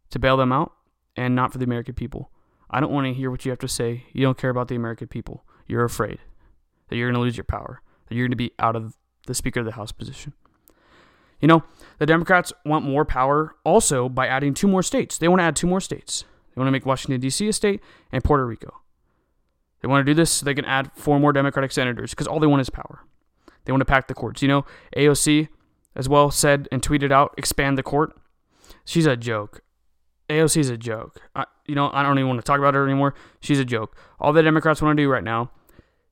to 0.09 0.17
bail 0.17 0.37
them 0.37 0.51
out 0.51 0.73
and 1.15 1.35
not 1.35 1.51
for 1.51 1.57
the 1.57 1.65
American 1.65 1.93
people. 1.93 2.31
I 2.69 2.79
don't 2.79 2.91
want 2.91 3.07
to 3.07 3.13
hear 3.13 3.31
what 3.31 3.45
you 3.45 3.51
have 3.51 3.59
to 3.59 3.67
say. 3.67 4.05
You 4.13 4.21
don't 4.21 4.37
care 4.37 4.49
about 4.49 4.67
the 4.67 4.75
American 4.75 5.07
people. 5.07 5.43
You're 5.67 5.83
afraid 5.83 6.19
that 6.89 6.95
you're 6.95 7.07
going 7.07 7.15
to 7.15 7.21
lose 7.21 7.37
your 7.37 7.43
power, 7.43 7.81
that 8.07 8.15
you're 8.15 8.25
going 8.25 8.31
to 8.31 8.37
be 8.37 8.51
out 8.59 8.75
of 8.75 8.97
the 9.27 9.33
Speaker 9.33 9.59
of 9.59 9.65
the 9.65 9.73
House 9.73 9.91
position. 9.91 10.33
You 11.39 11.47
know, 11.47 11.63
the 11.99 12.05
Democrats 12.05 12.51
want 12.65 12.85
more 12.85 13.05
power 13.05 13.55
also 13.63 14.09
by 14.09 14.27
adding 14.27 14.53
two 14.53 14.67
more 14.67 14.83
states. 14.83 15.17
They 15.17 15.27
want 15.27 15.39
to 15.39 15.43
add 15.43 15.55
two 15.55 15.67
more 15.67 15.79
states. 15.79 16.25
They 16.53 16.59
want 16.59 16.67
to 16.67 16.71
make 16.71 16.85
Washington, 16.85 17.21
D.C. 17.21 17.47
a 17.47 17.53
state 17.53 17.81
and 18.11 18.23
Puerto 18.23 18.45
Rico. 18.45 18.81
They 19.81 19.87
want 19.87 20.05
to 20.05 20.11
do 20.11 20.15
this 20.15 20.31
so 20.31 20.45
they 20.45 20.53
can 20.53 20.65
add 20.65 20.91
four 20.95 21.19
more 21.19 21.31
Democratic 21.31 21.71
senators 21.71 22.11
because 22.11 22.27
all 22.27 22.39
they 22.39 22.47
want 22.47 22.61
is 22.61 22.69
power. 22.69 23.05
They 23.63 23.71
want 23.71 23.81
to 23.81 23.85
pack 23.85 24.07
the 24.07 24.13
courts. 24.13 24.41
You 24.41 24.47
know, 24.49 24.65
AOC 24.97 25.47
as 25.95 26.09
well 26.09 26.31
said 26.31 26.67
and 26.71 26.81
tweeted 26.81 27.11
out, 27.11 27.33
expand 27.37 27.77
the 27.77 27.83
court. 27.83 28.17
She's 28.83 29.05
a 29.05 29.15
joke. 29.15 29.61
AOC 30.29 30.57
is 30.57 30.69
a 30.69 30.77
joke. 30.77 31.19
I, 31.35 31.45
you 31.65 31.75
know, 31.75 31.89
I 31.91 32.03
don't 32.03 32.17
even 32.19 32.29
want 32.29 32.39
to 32.39 32.45
talk 32.45 32.59
about 32.59 32.75
her 32.75 32.85
anymore. 32.85 33.15
She's 33.39 33.59
a 33.59 33.65
joke. 33.65 33.97
All 34.19 34.31
the 34.31 34.43
Democrats 34.43 34.81
want 34.81 34.95
to 34.95 35.03
do 35.03 35.09
right 35.09 35.23
now 35.23 35.51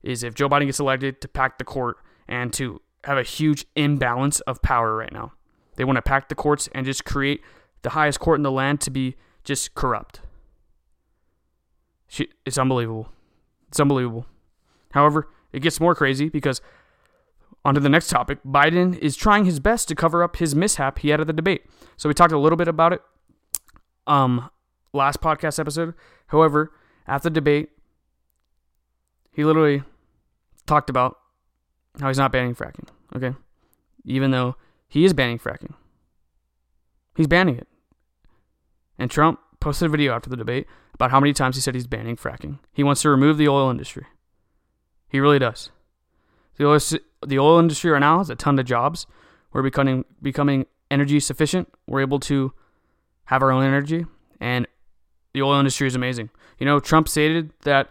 is 0.04 0.24
if 0.24 0.34
Joe 0.34 0.50
Biden 0.50 0.66
gets 0.66 0.80
elected 0.80 1.22
to 1.22 1.28
pack 1.28 1.58
the 1.58 1.64
court 1.64 1.98
and 2.28 2.52
to 2.54 2.82
have 3.04 3.18
a 3.18 3.24
huge 3.24 3.66
imbalance 3.76 4.40
of 4.42 4.62
power 4.62 4.96
right 4.96 5.14
now. 5.14 5.34
They 5.76 5.84
want 5.84 5.98
to 5.98 6.02
pack 6.02 6.30
the 6.30 6.36
courts 6.36 6.68
and 6.74 6.86
just 6.86 7.06
create 7.06 7.42
the 7.84 7.92
highest 7.92 8.20
court 8.20 8.40
in 8.40 8.44
the 8.44 8.52
land 8.52 8.82
to 8.82 8.92
be 8.92 9.16
just 9.44 9.76
corrupt. 9.76 10.22
She, 12.08 12.30
It's 12.46 12.58
unbelievable. 12.58 13.10
It's 13.70 13.80
unbelievable. 13.80 14.26
However, 14.92 15.30
it 15.54 15.62
gets 15.62 15.80
more 15.80 15.94
crazy 15.94 16.30
because 16.30 16.62
on 17.64 17.76
to 17.76 17.80
the 17.80 17.90
next 17.90 18.10
topic. 18.10 18.40
Biden 18.46 18.98
is 18.98 19.16
trying 19.16 19.46
his 19.46 19.60
best 19.60 19.88
to 19.90 19.96
cover 19.96 20.24
up 20.24 20.38
his 20.38 20.56
mishap 20.56 21.00
he 21.00 21.10
had 21.10 21.22
at 21.22 21.28
the 21.28 21.34
debate. 21.34 21.66
So 21.98 22.10
we 22.10 22.14
talked 22.14 22.32
a 22.32 22.40
little 22.40 22.58
bit 22.58 22.68
about 22.68 22.94
it 22.94 23.02
um 24.08 24.50
last 24.94 25.22
podcast 25.22 25.60
episode. 25.60 25.94
However, 26.28 26.72
at 27.08 27.24
the 27.24 27.30
debate, 27.30 27.70
he 29.32 29.44
literally 29.44 29.84
talked 30.66 30.90
about 30.90 31.18
how 32.00 32.08
he's 32.08 32.18
not 32.18 32.32
banning 32.32 32.56
fracking. 32.56 32.88
Okay. 33.16 33.34
Even 34.06 34.32
though 34.32 34.56
he 34.88 35.06
is 35.06 35.14
banning 35.14 35.40
fracking. 35.40 35.74
He's 37.16 37.28
banning 37.28 37.58
it. 37.58 37.68
And 38.98 39.10
Trump 39.10 39.40
posted 39.60 39.88
a 39.88 39.90
video 39.90 40.14
after 40.14 40.30
the 40.30 40.38
debate 40.38 40.68
about 40.94 41.12
how 41.12 41.20
many 41.20 41.34
times 41.34 41.56
he 41.56 41.62
said 41.62 41.76
he's 41.76 41.88
banning 41.88 42.16
fracking. 42.16 42.60
He 42.74 42.84
wants 42.84 43.02
to 43.02 43.10
remove 43.10 43.38
the 43.38 43.48
oil 43.48 43.70
industry. 43.70 44.06
He 45.10 45.20
really 45.20 45.40
does. 45.40 45.70
The 46.58 46.66
oil, 46.66 46.80
the 47.26 47.40
oil 47.40 47.60
industry 47.60 47.92
right 47.92 48.00
now 48.00 48.18
has 48.18 48.30
a 48.30 48.36
ton 48.36 48.58
of 48.60 48.66
jobs. 48.66 49.06
We're 49.54 49.62
becoming 49.62 50.06
becoming 50.22 50.66
energy 50.90 51.20
sufficient. 51.20 51.72
We're 51.88 52.02
able 52.02 52.20
to 52.22 52.54
have 53.28 53.42
our 53.42 53.52
own 53.52 53.64
energy, 53.64 54.06
and 54.42 54.68
the 55.34 55.42
oil 55.42 55.60
industry 55.60 55.88
is 55.88 55.96
amazing. 55.96 56.30
You 56.60 56.66
know, 56.66 56.80
Trump 56.80 57.08
stated 57.08 57.52
that 57.62 57.90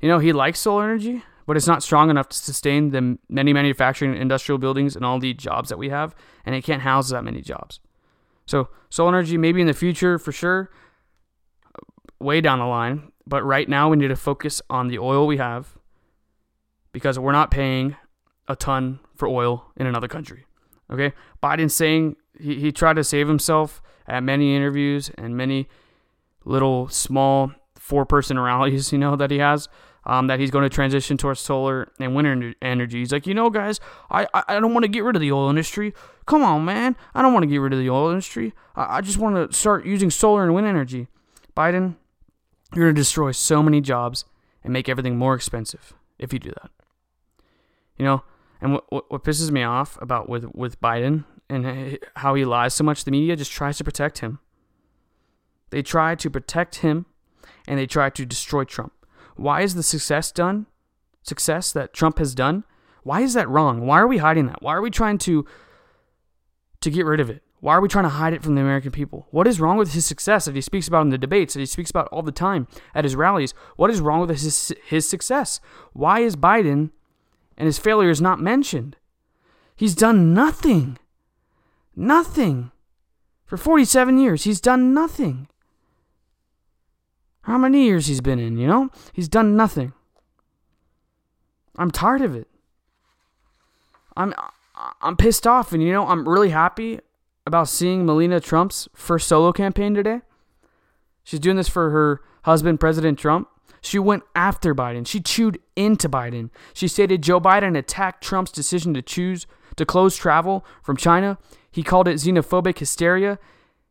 you 0.00 0.08
know 0.08 0.18
he 0.18 0.32
likes 0.32 0.60
solar 0.60 0.84
energy, 0.84 1.22
but 1.46 1.56
it's 1.56 1.66
not 1.66 1.82
strong 1.82 2.10
enough 2.10 2.28
to 2.30 2.36
sustain 2.36 2.90
the 2.90 3.18
many 3.28 3.52
manufacturing 3.52 4.16
industrial 4.16 4.58
buildings 4.58 4.96
and 4.96 5.04
all 5.04 5.18
the 5.18 5.32
jobs 5.34 5.68
that 5.68 5.78
we 5.78 5.88
have, 5.88 6.14
and 6.44 6.54
it 6.54 6.64
can't 6.64 6.82
house 6.82 7.10
that 7.10 7.24
many 7.24 7.40
jobs. 7.40 7.80
So 8.46 8.68
solar 8.90 9.10
energy 9.10 9.36
maybe 9.38 9.60
in 9.60 9.66
the 9.66 9.74
future 9.74 10.18
for 10.18 10.32
sure, 10.32 10.70
uh, 11.66 11.80
way 12.18 12.40
down 12.40 12.58
the 12.58 12.66
line. 12.66 13.12
But 13.26 13.44
right 13.44 13.68
now 13.68 13.90
we 13.90 13.98
need 13.98 14.08
to 14.08 14.16
focus 14.16 14.62
on 14.70 14.88
the 14.88 14.98
oil 14.98 15.26
we 15.26 15.36
have 15.36 15.76
because 16.92 17.18
we're 17.18 17.32
not 17.32 17.50
paying 17.50 17.94
a 18.48 18.56
ton 18.56 19.00
for 19.14 19.28
oil 19.28 19.70
in 19.76 19.86
another 19.86 20.08
country. 20.08 20.46
Okay, 20.90 21.12
Biden's 21.42 21.74
saying 21.74 22.16
he, 22.40 22.58
he 22.58 22.72
tried 22.72 22.94
to 22.94 23.04
save 23.04 23.28
himself 23.28 23.82
at 24.08 24.22
many 24.22 24.56
interviews 24.56 25.10
and 25.16 25.36
many 25.36 25.68
little 26.44 26.88
small 26.88 27.52
four 27.76 28.04
person 28.06 28.38
rallies, 28.40 28.92
you 28.92 28.98
know, 28.98 29.14
that 29.16 29.30
he 29.30 29.38
has. 29.38 29.68
Um, 30.06 30.28
that 30.28 30.40
he's 30.40 30.50
going 30.50 30.62
to 30.62 30.74
transition 30.74 31.18
towards 31.18 31.38
solar 31.38 31.92
and 32.00 32.14
wind 32.14 32.54
energy. 32.62 33.00
He's 33.00 33.12
like, 33.12 33.26
you 33.26 33.34
know, 33.34 33.50
guys, 33.50 33.78
I, 34.10 34.26
I 34.32 34.58
don't 34.58 34.72
want 34.72 34.84
to 34.84 34.88
get 34.88 35.04
rid 35.04 35.16
of 35.16 35.20
the 35.20 35.32
oil 35.32 35.50
industry. 35.50 35.92
Come 36.24 36.42
on, 36.42 36.64
man. 36.64 36.96
I 37.14 37.20
don't 37.20 37.34
want 37.34 37.42
to 37.42 37.46
get 37.46 37.58
rid 37.58 37.74
of 37.74 37.78
the 37.78 37.90
oil 37.90 38.08
industry. 38.08 38.54
I, 38.74 38.98
I 38.98 39.00
just 39.02 39.18
want 39.18 39.36
to 39.36 39.54
start 39.54 39.84
using 39.84 40.08
solar 40.08 40.44
and 40.44 40.54
wind 40.54 40.66
energy. 40.66 41.08
Biden, 41.54 41.96
you're 42.74 42.86
going 42.86 42.94
to 42.94 42.98
destroy 42.98 43.32
so 43.32 43.62
many 43.62 43.82
jobs 43.82 44.24
and 44.64 44.72
make 44.72 44.88
everything 44.88 45.18
more 45.18 45.34
expensive 45.34 45.92
if 46.18 46.32
you 46.32 46.38
do 46.38 46.52
that. 46.52 46.70
You 47.98 48.06
know, 48.06 48.22
and 48.62 48.72
what, 48.72 48.90
what, 48.90 49.10
what 49.10 49.24
pisses 49.24 49.50
me 49.50 49.62
off 49.62 50.00
about 50.00 50.26
with, 50.26 50.54
with 50.54 50.80
Biden 50.80 51.24
and 51.48 51.98
how 52.16 52.34
he 52.34 52.44
lies 52.44 52.74
so 52.74 52.84
much, 52.84 53.04
the 53.04 53.10
media 53.10 53.36
just 53.36 53.52
tries 53.52 53.78
to 53.78 53.84
protect 53.84 54.18
him. 54.18 54.38
They 55.70 55.82
try 55.82 56.14
to 56.14 56.30
protect 56.30 56.76
him 56.76 57.06
and 57.66 57.78
they 57.78 57.86
try 57.86 58.10
to 58.10 58.26
destroy 58.26 58.64
Trump. 58.64 58.92
Why 59.36 59.62
is 59.62 59.74
the 59.74 59.82
success 59.82 60.32
done? 60.32 60.66
Success 61.22 61.72
that 61.72 61.92
Trump 61.92 62.18
has 62.18 62.34
done? 62.34 62.64
Why 63.02 63.20
is 63.20 63.34
that 63.34 63.48
wrong? 63.48 63.86
Why 63.86 64.00
are 64.00 64.06
we 64.06 64.18
hiding 64.18 64.46
that? 64.46 64.62
Why 64.62 64.74
are 64.74 64.82
we 64.82 64.90
trying 64.90 65.18
to 65.18 65.46
to 66.80 66.90
get 66.90 67.06
rid 67.06 67.20
of 67.20 67.30
it? 67.30 67.42
Why 67.60 67.74
are 67.74 67.80
we 67.80 67.88
trying 67.88 68.04
to 68.04 68.10
hide 68.10 68.32
it 68.32 68.42
from 68.42 68.54
the 68.54 68.60
American 68.60 68.92
people? 68.92 69.26
What 69.30 69.48
is 69.48 69.60
wrong 69.60 69.78
with 69.78 69.92
his 69.92 70.06
success 70.06 70.44
that 70.44 70.54
he 70.54 70.60
speaks 70.60 70.86
about 70.86 71.02
in 71.02 71.08
the 71.08 71.18
debates, 71.18 71.54
that 71.54 71.60
he 71.60 71.66
speaks 71.66 71.90
about 71.90 72.08
all 72.08 72.22
the 72.22 72.30
time 72.30 72.68
at 72.94 73.04
his 73.04 73.16
rallies? 73.16 73.52
What 73.76 73.90
is 73.90 74.00
wrong 74.00 74.20
with 74.20 74.30
his, 74.30 74.72
his 74.84 75.08
success? 75.08 75.60
Why 75.92 76.20
is 76.20 76.36
Biden 76.36 76.90
and 77.56 77.66
his 77.66 77.78
failures 77.78 78.20
not 78.20 78.40
mentioned? 78.40 78.96
He's 79.74 79.96
done 79.96 80.32
nothing. 80.32 80.98
Nothing. 81.98 82.70
For 83.44 83.56
47 83.56 84.18
years, 84.18 84.44
he's 84.44 84.60
done 84.60 84.94
nothing. 84.94 85.48
How 87.42 87.58
many 87.58 87.86
years 87.86 88.06
he's 88.06 88.20
been 88.20 88.38
in, 88.38 88.56
you 88.56 88.68
know? 88.68 88.90
He's 89.12 89.28
done 89.28 89.56
nothing. 89.56 89.92
I'm 91.76 91.90
tired 91.90 92.22
of 92.22 92.36
it. 92.36 92.46
I'm 94.16 94.32
I'm 95.00 95.16
pissed 95.16 95.44
off 95.44 95.72
and 95.72 95.82
you 95.82 95.92
know, 95.92 96.06
I'm 96.06 96.28
really 96.28 96.50
happy 96.50 97.00
about 97.44 97.68
seeing 97.68 98.06
Melania 98.06 98.38
Trump's 98.38 98.88
first 98.94 99.26
solo 99.26 99.52
campaign 99.52 99.94
today. 99.94 100.20
She's 101.24 101.40
doing 101.40 101.56
this 101.56 101.68
for 101.68 101.90
her 101.90 102.20
husband 102.42 102.78
President 102.78 103.18
Trump. 103.18 103.48
She 103.80 103.98
went 103.98 104.22
after 104.36 104.72
Biden. 104.72 105.04
She 105.04 105.20
chewed 105.20 105.58
into 105.74 106.08
Biden. 106.08 106.50
She 106.74 106.86
stated 106.86 107.22
Joe 107.22 107.40
Biden 107.40 107.76
attacked 107.76 108.22
Trump's 108.22 108.52
decision 108.52 108.94
to 108.94 109.02
choose 109.02 109.48
to 109.74 109.86
close 109.86 110.16
travel 110.16 110.64
from 110.82 110.96
China. 110.96 111.38
He 111.70 111.82
called 111.82 112.08
it 112.08 112.16
xenophobic 112.16 112.78
hysteria 112.78 113.38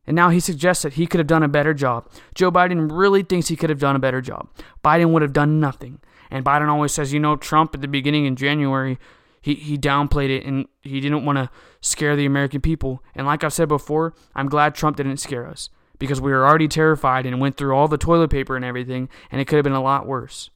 and 0.08 0.16
now 0.16 0.30
he 0.30 0.40
suggests 0.40 0.84
that 0.84 0.94
he 0.94 1.06
could 1.06 1.20
have 1.20 1.28
done 1.28 1.44
a 1.44 1.50
better 1.50 1.74
job. 1.74 2.10
Joe 2.34 2.50
Biden 2.50 2.90
really 2.90 3.24
thinks 3.24 3.50
he 3.50 3.58
could 3.58 3.70
have 3.70 3.80
done 3.80 3.96
a 3.96 4.00
better 4.00 4.22
job. 4.22 4.50
Biden 4.84 5.12
would 5.12 5.22
have 5.22 5.34
done 5.34 5.60
nothing. 5.60 6.00
And 6.32 6.46
Biden 6.46 6.70
always 6.70 6.94
says, 6.94 7.12
you 7.12 7.20
know, 7.20 7.36
Trump 7.36 7.76
at 7.76 7.82
the 7.82 7.88
beginning 7.90 8.26
in 8.26 8.38
January, 8.38 8.98
he, 9.42 9.56
he 9.56 9.78
downplayed 9.78 10.30
it 10.30 10.46
and 10.46 10.66
he 10.82 11.02
didn't 11.02 11.26
want 11.26 11.38
to 11.38 11.50
scare 11.82 12.16
the 12.16 12.26
American 12.26 12.62
people. 12.62 13.04
And 13.14 13.28
like 13.28 13.44
I've 13.44 13.54
said 13.54 13.68
before, 13.68 14.14
I'm 14.34 14.48
glad 14.48 14.76
Trump 14.76 14.96
didn't 14.96 15.18
scare 15.18 15.46
us 15.46 15.70
because 16.00 16.22
we 16.22 16.32
were 16.32 16.48
already 16.48 16.70
terrified 16.70 17.26
and 17.26 17.42
went 17.42 17.58
through 17.58 17.76
all 17.76 17.88
the 17.88 17.98
toilet 17.98 18.30
paper 18.30 18.56
and 18.56 18.64
everything, 18.64 19.10
and 19.32 19.42
it 19.42 19.46
could 19.46 19.56
have 19.56 19.64
been 19.64 19.74
a 19.74 19.82
lot 19.82 20.06
worse. 20.06 20.50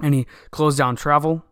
And 0.00 0.14
he 0.14 0.26
closed 0.50 0.78
down 0.78 0.96
travel. 0.96 1.44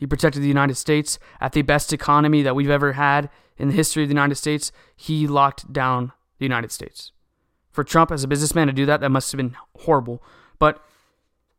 He 0.00 0.06
protected 0.06 0.42
the 0.42 0.48
United 0.48 0.76
States 0.76 1.18
at 1.42 1.52
the 1.52 1.60
best 1.60 1.92
economy 1.92 2.40
that 2.40 2.56
we've 2.56 2.70
ever 2.70 2.94
had 2.94 3.28
in 3.58 3.68
the 3.68 3.74
history 3.74 4.02
of 4.02 4.08
the 4.08 4.14
United 4.14 4.36
States, 4.36 4.72
he 4.96 5.26
locked 5.26 5.70
down 5.70 6.12
the 6.38 6.46
United 6.46 6.72
States. 6.72 7.12
For 7.70 7.84
Trump 7.84 8.10
as 8.10 8.24
a 8.24 8.28
businessman 8.28 8.66
to 8.68 8.72
do 8.72 8.86
that, 8.86 9.02
that 9.02 9.10
must 9.10 9.30
have 9.30 9.36
been 9.36 9.54
horrible. 9.80 10.22
But 10.58 10.82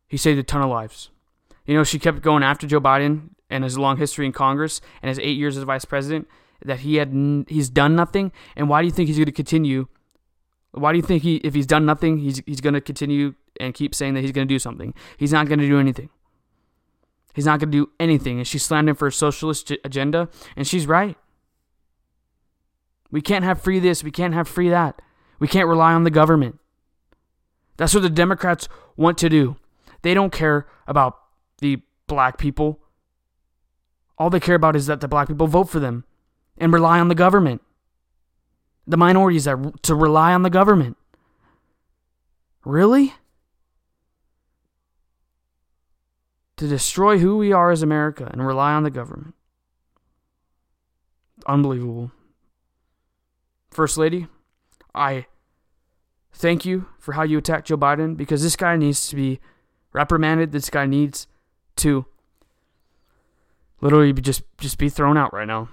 he 0.08 0.16
saved 0.16 0.40
a 0.40 0.42
ton 0.42 0.60
of 0.60 0.68
lives. 0.68 1.10
You 1.64 1.76
know, 1.76 1.84
she 1.84 2.00
kept 2.00 2.20
going 2.20 2.42
after 2.42 2.66
Joe 2.66 2.80
Biden 2.80 3.30
and 3.48 3.62
his 3.62 3.78
long 3.78 3.98
history 3.98 4.26
in 4.26 4.32
Congress 4.32 4.80
and 5.00 5.08
his 5.08 5.20
eight 5.20 5.38
years 5.38 5.56
as 5.56 5.62
vice 5.62 5.84
president 5.84 6.26
that 6.64 6.80
he 6.80 6.96
had 6.96 7.46
he's 7.46 7.70
done 7.70 7.94
nothing. 7.94 8.32
And 8.56 8.68
why 8.68 8.82
do 8.82 8.86
you 8.86 8.92
think 8.92 9.06
he's 9.06 9.18
going 9.18 9.26
to 9.26 9.32
continue? 9.32 9.86
Why 10.72 10.90
do 10.90 10.96
you 10.96 11.02
think 11.02 11.22
he 11.22 11.36
if 11.36 11.54
he's 11.54 11.66
done 11.66 11.86
nothing, 11.86 12.18
he's 12.18 12.42
he's 12.46 12.60
going 12.60 12.74
to 12.74 12.80
continue 12.80 13.34
and 13.60 13.74
keep 13.74 13.94
saying 13.94 14.14
that 14.14 14.22
he's 14.22 14.32
going 14.32 14.46
to 14.46 14.52
do 14.52 14.58
something? 14.58 14.92
He's 15.16 15.32
not 15.32 15.46
going 15.46 15.60
to 15.60 15.68
do 15.68 15.78
anything. 15.78 16.10
He's 17.32 17.46
not 17.46 17.60
going 17.60 17.70
to 17.70 17.86
do 17.86 17.90
anything. 17.98 18.38
And 18.38 18.46
she 18.46 18.58
slammed 18.58 18.88
him 18.88 18.96
for 18.96 19.06
a 19.06 19.12
socialist 19.12 19.72
agenda, 19.84 20.28
and 20.56 20.66
she's 20.66 20.86
right. 20.86 21.16
We 23.10 23.20
can't 23.20 23.44
have 23.44 23.60
free 23.60 23.78
this. 23.78 24.02
We 24.02 24.10
can't 24.10 24.34
have 24.34 24.48
free 24.48 24.68
that. 24.70 25.00
We 25.38 25.48
can't 25.48 25.68
rely 25.68 25.92
on 25.92 26.04
the 26.04 26.10
government. 26.10 26.58
That's 27.76 27.94
what 27.94 28.02
the 28.02 28.10
Democrats 28.10 28.68
want 28.96 29.18
to 29.18 29.28
do. 29.28 29.56
They 30.02 30.14
don't 30.14 30.32
care 30.32 30.66
about 30.86 31.18
the 31.58 31.82
black 32.06 32.38
people. 32.38 32.80
All 34.18 34.30
they 34.30 34.40
care 34.40 34.54
about 34.54 34.76
is 34.76 34.86
that 34.86 35.00
the 35.00 35.08
black 35.08 35.28
people 35.28 35.46
vote 35.46 35.68
for 35.68 35.80
them 35.80 36.04
and 36.58 36.72
rely 36.72 37.00
on 37.00 37.08
the 37.08 37.14
government. 37.14 37.62
The 38.86 38.96
minorities 38.96 39.46
are 39.46 39.72
to 39.82 39.94
rely 39.94 40.32
on 40.32 40.42
the 40.42 40.50
government. 40.50 40.96
Really? 42.64 43.14
To 46.62 46.68
destroy 46.68 47.18
who 47.18 47.38
we 47.38 47.50
are 47.50 47.72
as 47.72 47.82
America 47.82 48.28
and 48.30 48.46
rely 48.46 48.72
on 48.72 48.84
the 48.84 48.90
government. 48.90 49.34
Unbelievable. 51.44 52.12
First 53.72 53.98
Lady, 53.98 54.28
I 54.94 55.26
thank 56.32 56.64
you 56.64 56.86
for 57.00 57.14
how 57.14 57.24
you 57.24 57.36
attacked 57.36 57.66
Joe 57.66 57.76
Biden 57.76 58.16
because 58.16 58.44
this 58.44 58.54
guy 58.54 58.76
needs 58.76 59.08
to 59.08 59.16
be 59.16 59.40
reprimanded. 59.92 60.52
This 60.52 60.70
guy 60.70 60.86
needs 60.86 61.26
to 61.78 62.06
literally 63.80 64.12
just 64.12 64.44
just 64.58 64.78
be 64.78 64.88
thrown 64.88 65.16
out 65.16 65.34
right 65.34 65.48
now 65.48 65.68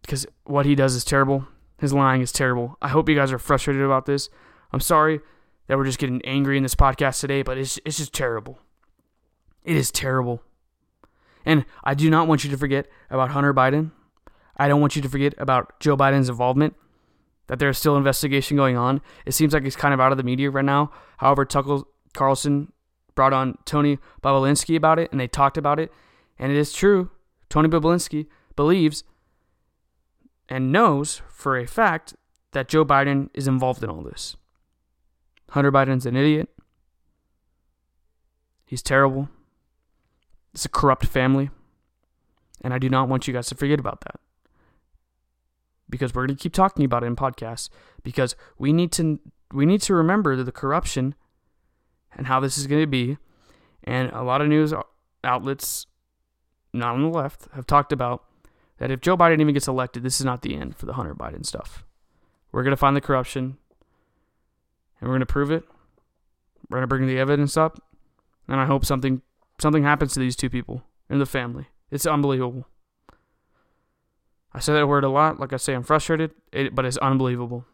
because 0.00 0.26
what 0.44 0.64
he 0.64 0.74
does 0.74 0.94
is 0.94 1.04
terrible. 1.04 1.48
His 1.80 1.92
lying 1.92 2.22
is 2.22 2.32
terrible. 2.32 2.78
I 2.80 2.88
hope 2.88 3.10
you 3.10 3.14
guys 3.14 3.30
are 3.30 3.38
frustrated 3.38 3.82
about 3.82 4.06
this. 4.06 4.30
I'm 4.72 4.80
sorry 4.80 5.20
that 5.66 5.76
we're 5.76 5.84
just 5.84 5.98
getting 5.98 6.24
angry 6.24 6.56
in 6.56 6.62
this 6.62 6.74
podcast 6.74 7.20
today, 7.20 7.42
but 7.42 7.58
it's 7.58 7.78
it's 7.84 7.98
just 7.98 8.14
terrible. 8.14 8.58
It 9.64 9.76
is 9.76 9.90
terrible. 9.90 10.42
And 11.44 11.64
I 11.84 11.94
do 11.94 12.10
not 12.10 12.28
want 12.28 12.44
you 12.44 12.50
to 12.50 12.56
forget 12.56 12.86
about 13.08 13.30
Hunter 13.30 13.54
Biden. 13.54 13.92
I 14.56 14.68
don't 14.68 14.80
want 14.80 14.96
you 14.96 15.02
to 15.02 15.08
forget 15.08 15.34
about 15.38 15.80
Joe 15.80 15.96
Biden's 15.96 16.28
involvement 16.28 16.74
that 17.46 17.58
there's 17.58 17.78
still 17.78 17.96
investigation 17.96 18.56
going 18.56 18.76
on. 18.76 19.00
It 19.26 19.32
seems 19.32 19.52
like 19.52 19.64
it's 19.64 19.76
kind 19.76 19.94
of 19.94 20.00
out 20.00 20.12
of 20.12 20.18
the 20.18 20.22
media 20.22 20.50
right 20.50 20.64
now. 20.64 20.92
However, 21.16 21.44
Tucker 21.44 21.80
Carlson 22.14 22.72
brought 23.14 23.32
on 23.32 23.58
Tony 23.64 23.98
Bobulinski 24.22 24.76
about 24.76 24.98
it, 24.98 25.10
and 25.10 25.20
they 25.20 25.26
talked 25.26 25.56
about 25.56 25.80
it, 25.80 25.92
and 26.38 26.52
it 26.52 26.58
is 26.58 26.72
true. 26.72 27.10
Tony 27.48 27.68
Bobulinski 27.68 28.26
believes 28.54 29.02
and 30.48 30.70
knows 30.70 31.22
for 31.28 31.58
a 31.58 31.66
fact 31.66 32.14
that 32.52 32.68
Joe 32.68 32.84
Biden 32.84 33.30
is 33.34 33.48
involved 33.48 33.82
in 33.82 33.90
all 33.90 34.02
this. 34.02 34.36
Hunter 35.50 35.72
Biden's 35.72 36.06
an 36.06 36.16
idiot. 36.16 36.48
He's 38.64 38.82
terrible. 38.82 39.28
It's 40.52 40.64
a 40.64 40.68
corrupt 40.68 41.06
family. 41.06 41.50
And 42.62 42.74
I 42.74 42.78
do 42.78 42.88
not 42.88 43.08
want 43.08 43.26
you 43.26 43.34
guys 43.34 43.48
to 43.48 43.54
forget 43.54 43.80
about 43.80 44.02
that. 44.02 44.20
Because 45.88 46.14
we're 46.14 46.26
going 46.26 46.36
to 46.36 46.42
keep 46.42 46.52
talking 46.52 46.84
about 46.84 47.02
it 47.02 47.06
in 47.06 47.16
podcasts 47.16 47.68
because 48.02 48.36
we 48.58 48.72
need 48.72 48.92
to 48.92 49.18
we 49.52 49.66
need 49.66 49.82
to 49.82 49.94
remember 49.94 50.36
the 50.36 50.52
corruption 50.52 51.16
and 52.16 52.28
how 52.28 52.38
this 52.38 52.56
is 52.56 52.66
going 52.66 52.82
to 52.82 52.86
be. 52.86 53.18
And 53.82 54.10
a 54.12 54.22
lot 54.22 54.40
of 54.40 54.48
news 54.48 54.72
outlets 55.24 55.86
not 56.72 56.94
on 56.94 57.02
the 57.02 57.08
left 57.08 57.48
have 57.54 57.66
talked 57.66 57.92
about 57.92 58.24
that 58.78 58.90
if 58.90 59.00
Joe 59.00 59.16
Biden 59.16 59.40
even 59.40 59.54
gets 59.54 59.66
elected, 59.66 60.02
this 60.02 60.20
is 60.20 60.24
not 60.24 60.42
the 60.42 60.54
end 60.54 60.76
for 60.76 60.86
the 60.86 60.92
Hunter 60.92 61.14
Biden 61.14 61.44
stuff. 61.44 61.84
We're 62.52 62.62
going 62.62 62.72
to 62.72 62.76
find 62.76 62.96
the 62.96 63.00
corruption 63.00 63.56
and 65.00 65.08
we're 65.08 65.14
going 65.14 65.20
to 65.20 65.26
prove 65.26 65.50
it. 65.50 65.64
We're 66.68 66.78
going 66.78 66.82
to 66.82 66.86
bring 66.88 67.06
the 67.06 67.18
evidence 67.18 67.56
up. 67.56 67.82
And 68.46 68.60
I 68.60 68.66
hope 68.66 68.84
something 68.84 69.22
something 69.60 69.82
happens 69.82 70.14
to 70.14 70.20
these 70.20 70.36
two 70.36 70.50
people 70.50 70.82
and 71.08 71.20
the 71.20 71.26
family. 71.26 71.66
It's 71.90 72.06
unbelievable. 72.06 72.66
I 74.52 74.60
say 74.60 74.72
that 74.72 74.88
word 74.88 75.04
a 75.04 75.08
lot. 75.08 75.38
Like 75.38 75.52
I 75.52 75.56
say, 75.56 75.74
I'm 75.74 75.82
frustrated, 75.82 76.32
it, 76.52 76.74
but 76.74 76.84
it's 76.84 76.96
unbelievable. 76.98 77.64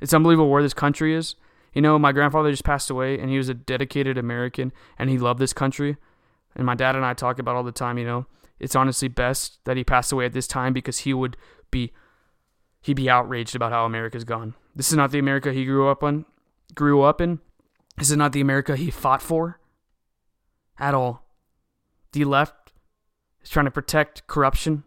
It's 0.00 0.14
unbelievable 0.14 0.50
where 0.50 0.62
this 0.62 0.74
country 0.74 1.14
is. 1.14 1.34
You 1.74 1.82
know, 1.82 1.98
my 1.98 2.12
grandfather 2.12 2.50
just 2.50 2.64
passed 2.64 2.90
away, 2.90 3.18
and 3.18 3.30
he 3.30 3.38
was 3.38 3.48
a 3.48 3.54
dedicated 3.54 4.18
American, 4.18 4.72
and 4.98 5.10
he 5.10 5.18
loved 5.18 5.40
this 5.40 5.52
country. 5.52 5.96
And 6.54 6.66
my 6.66 6.74
dad 6.74 6.96
and 6.96 7.04
I 7.04 7.14
talk 7.14 7.38
about 7.38 7.56
all 7.56 7.62
the 7.62 7.72
time. 7.72 7.98
You 7.98 8.04
know, 8.04 8.26
it's 8.58 8.74
honestly 8.74 9.08
best 9.08 9.58
that 9.64 9.76
he 9.76 9.84
passed 9.84 10.12
away 10.12 10.26
at 10.26 10.32
this 10.32 10.48
time 10.48 10.72
because 10.72 10.98
he 10.98 11.14
would 11.14 11.36
be 11.70 11.92
he'd 12.82 12.94
be 12.94 13.10
outraged 13.10 13.54
about 13.54 13.72
how 13.72 13.84
America's 13.84 14.24
gone. 14.24 14.54
This 14.74 14.90
is 14.90 14.96
not 14.96 15.12
the 15.12 15.18
America 15.18 15.52
he 15.52 15.64
grew 15.64 15.88
up 15.88 16.02
on, 16.02 16.24
grew 16.74 17.02
up 17.02 17.20
in. 17.20 17.40
This 17.96 18.10
is 18.10 18.16
not 18.16 18.32
the 18.32 18.40
America 18.40 18.76
he 18.76 18.90
fought 18.90 19.22
for 19.22 19.59
at 20.80 20.94
all. 20.94 21.24
The 22.12 22.24
left 22.24 22.72
is 23.42 23.50
trying 23.50 23.66
to 23.66 23.70
protect 23.70 24.26
corruption. 24.26 24.84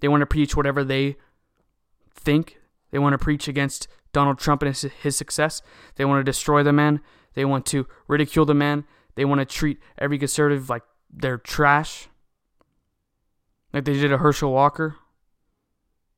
They 0.00 0.08
want 0.08 0.22
to 0.22 0.26
preach 0.26 0.56
whatever 0.56 0.82
they 0.82 1.16
think. 2.14 2.58
They 2.90 2.98
want 2.98 3.12
to 3.12 3.18
preach 3.18 3.46
against 3.46 3.88
Donald 4.12 4.38
Trump 4.38 4.62
and 4.62 4.74
his, 4.74 5.16
success. 5.16 5.62
They 5.96 6.04
want 6.04 6.20
to 6.20 6.24
destroy 6.24 6.62
the 6.62 6.72
man. 6.72 7.00
They 7.34 7.44
want 7.44 7.66
to 7.66 7.86
ridicule 8.08 8.46
the 8.46 8.54
man. 8.54 8.84
They 9.14 9.24
want 9.24 9.40
to 9.40 9.44
treat 9.44 9.78
every 9.98 10.18
conservative 10.18 10.68
like 10.70 10.82
they're 11.12 11.38
trash. 11.38 12.08
Like 13.72 13.84
they 13.84 13.94
did 13.94 14.12
a 14.12 14.18
Herschel 14.18 14.52
Walker. 14.52 14.96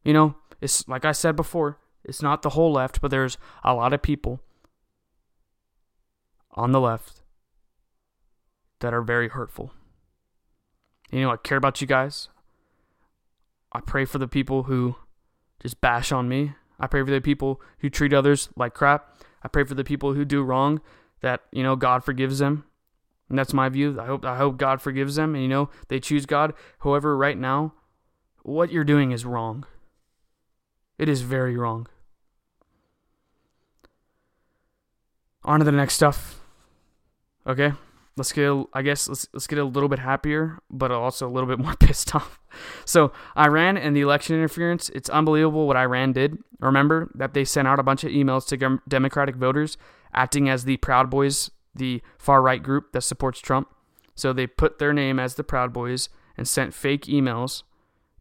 You 0.04 0.12
know, 0.12 0.37
it's 0.60 0.87
like 0.88 1.04
I 1.04 1.12
said 1.12 1.37
before, 1.37 1.78
it's 2.04 2.22
not 2.22 2.42
the 2.42 2.50
whole 2.50 2.72
left, 2.72 3.00
but 3.00 3.10
there's 3.10 3.37
a 3.64 3.75
lot 3.75 3.92
of 3.92 4.00
people 4.00 4.40
on 6.52 6.72
the 6.72 6.80
left 6.80 7.22
that 8.80 8.94
are 8.94 9.02
very 9.02 9.28
hurtful. 9.28 9.73
You 11.11 11.23
know, 11.23 11.30
I 11.30 11.37
care 11.37 11.58
about 11.58 11.80
you 11.80 11.87
guys. 11.87 12.28
I 13.73 13.80
pray 13.80 14.04
for 14.04 14.18
the 14.18 14.28
people 14.28 14.64
who 14.64 14.97
just 15.61 15.80
bash 15.80 16.12
on 16.12 16.28
me. 16.28 16.52
I 16.78 16.87
pray 16.87 17.02
for 17.02 17.11
the 17.11 17.20
people 17.20 17.61
who 17.78 17.90
treat 17.90 18.12
others 18.12 18.49
like 18.56 18.75
crap. 18.75 19.16
I 19.42 19.49
pray 19.49 19.64
for 19.64 19.75
the 19.75 19.85
people 19.85 20.14
who 20.14 20.25
do 20.25 20.42
wrong 20.42 20.80
that, 21.20 21.42
you 21.52 21.62
know, 21.62 21.76
God 21.76 22.04
forgives 22.04 22.38
them. 22.38 22.64
And 23.28 23.38
that's 23.38 23.52
my 23.52 23.68
view. 23.68 24.00
I 24.00 24.06
hope 24.06 24.25
I 24.25 24.37
hope 24.37 24.56
God 24.56 24.80
forgives 24.80 25.16
them 25.16 25.35
and 25.35 25.42
you 25.42 25.49
know, 25.49 25.68
they 25.88 26.00
choose 26.00 26.25
God. 26.25 26.54
However, 26.80 27.16
right 27.16 27.37
now, 27.37 27.75
what 28.42 28.73
you're 28.73 28.85
doing 28.85 29.12
is 29.12 29.26
wrong. 29.26 29.66
It 30.98 31.09
is 31.09 31.20
very 31.20 31.57
wrong. 31.57 31.88
On 35.44 35.59
to 35.59 35.64
the 35.64 35.72
next 35.72 35.94
stuff. 35.94 36.40
Okay? 37.46 37.72
Let's 38.18 38.33
get 38.33 38.52
I 38.74 38.83
guess 38.83 39.09
let's 39.09 39.28
let's 39.33 39.46
get 39.46 39.59
a 39.59 39.64
little 39.64 39.88
bit 39.88 40.00
happier, 40.00 40.59
but 40.70 40.90
also 40.90 41.26
a 41.26 41.31
little 41.31 41.48
bit 41.48 41.59
more 41.64 41.74
pissed 41.74 42.14
off. 42.14 42.38
So 42.85 43.12
Iran 43.37 43.76
and 43.78 43.96
the 43.96 44.00
election 44.00 44.37
interference, 44.37 44.90
it's 44.90 45.09
unbelievable 45.09 45.66
what 45.66 45.76
Iran 45.76 46.12
did. 46.12 46.38
Remember 46.61 47.11
that 47.14 47.35
they 47.35 47.44
sent 47.44 47.68
out 47.68 47.78
a 47.78 47.83
bunch 47.83 48.04
of 48.04 48.11
emails 48.11 48.46
to 48.48 48.81
Democratic 48.88 49.37
voters 49.37 49.78
acting 50.12 50.48
as 50.48 50.64
the 50.64 50.76
Proud 50.78 51.11
Boys, 51.11 51.50
the 51.74 52.02
far 52.18 52.42
right 52.42 52.62
group 52.62 52.92
that 52.92 53.02
supports 53.02 53.40
Trump. 53.40 53.68
So 54.14 54.33
they 54.33 54.46
put 54.46 54.78
their 54.78 54.92
name 54.92 55.18
as 55.18 55.37
the 55.37 55.44
Proud 55.44 55.72
Boys 55.72 56.09
and 56.37 56.48
sent 56.48 56.74
fake 56.74 57.02
emails 57.02 57.62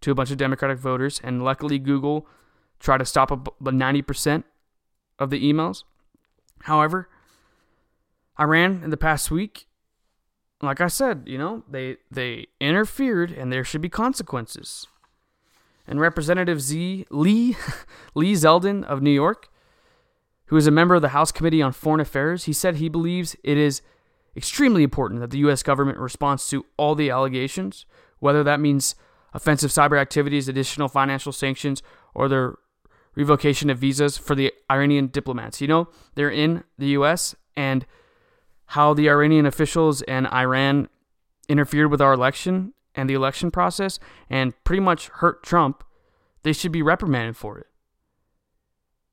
to 0.01 0.11
a 0.11 0.15
bunch 0.15 0.31
of 0.31 0.37
Democratic 0.37 0.77
voters. 0.77 1.19
And 1.23 1.43
luckily, 1.43 1.79
Google 1.79 2.27
tried 2.79 2.99
to 2.99 3.05
stop 3.05 3.31
a 3.31 3.37
90% 3.37 4.43
of 5.17 5.31
the 5.31 5.41
emails. 5.41 5.83
However, 6.63 7.09
Iran 8.39 8.81
in 8.83 8.91
the 8.91 8.97
past 8.97 9.31
week 9.31 9.67
like 10.61 10.81
I 10.81 10.87
said, 10.87 11.23
you 11.25 11.37
know, 11.37 11.63
they 11.69 11.97
they 12.09 12.47
interfered 12.59 13.31
and 13.31 13.51
there 13.51 13.63
should 13.63 13.81
be 13.81 13.89
consequences. 13.89 14.87
And 15.87 15.99
Representative 15.99 16.61
Z 16.61 17.05
Lee 17.09 17.55
Lee 18.15 18.33
Zeldin 18.33 18.83
of 18.83 19.01
New 19.01 19.11
York, 19.11 19.49
who 20.47 20.57
is 20.57 20.67
a 20.67 20.71
member 20.71 20.95
of 20.95 21.01
the 21.01 21.09
House 21.09 21.31
Committee 21.31 21.61
on 21.61 21.71
Foreign 21.71 21.99
Affairs, 21.99 22.45
he 22.45 22.53
said 22.53 22.75
he 22.75 22.89
believes 22.89 23.35
it 23.43 23.57
is 23.57 23.81
extremely 24.35 24.83
important 24.83 25.19
that 25.21 25.31
the 25.31 25.39
US 25.39 25.63
government 25.63 25.97
responds 25.97 26.47
to 26.49 26.65
all 26.77 26.95
the 26.95 27.09
allegations, 27.09 27.85
whether 28.19 28.43
that 28.43 28.59
means 28.59 28.95
offensive 29.33 29.71
cyber 29.71 29.99
activities, 29.99 30.47
additional 30.47 30.87
financial 30.87 31.31
sanctions, 31.31 31.81
or 32.13 32.27
the 32.27 32.55
revocation 33.15 33.69
of 33.69 33.79
visas 33.79 34.17
for 34.17 34.35
the 34.35 34.53
Iranian 34.69 35.07
diplomats. 35.07 35.59
You 35.59 35.67
know, 35.67 35.89
they're 36.15 36.31
in 36.31 36.63
the 36.77 36.87
US 36.89 37.35
and 37.55 37.85
how 38.67 38.93
the 38.93 39.09
Iranian 39.09 39.45
officials 39.45 40.01
and 40.03 40.27
Iran 40.27 40.89
interfered 41.49 41.89
with 41.89 42.01
our 42.01 42.13
election 42.13 42.73
and 42.95 43.09
the 43.09 43.13
election 43.13 43.51
process 43.51 43.99
and 44.29 44.53
pretty 44.63 44.81
much 44.81 45.07
hurt 45.07 45.43
Trump, 45.43 45.83
they 46.43 46.53
should 46.53 46.71
be 46.71 46.81
reprimanded 46.81 47.37
for 47.37 47.57
it. 47.57 47.67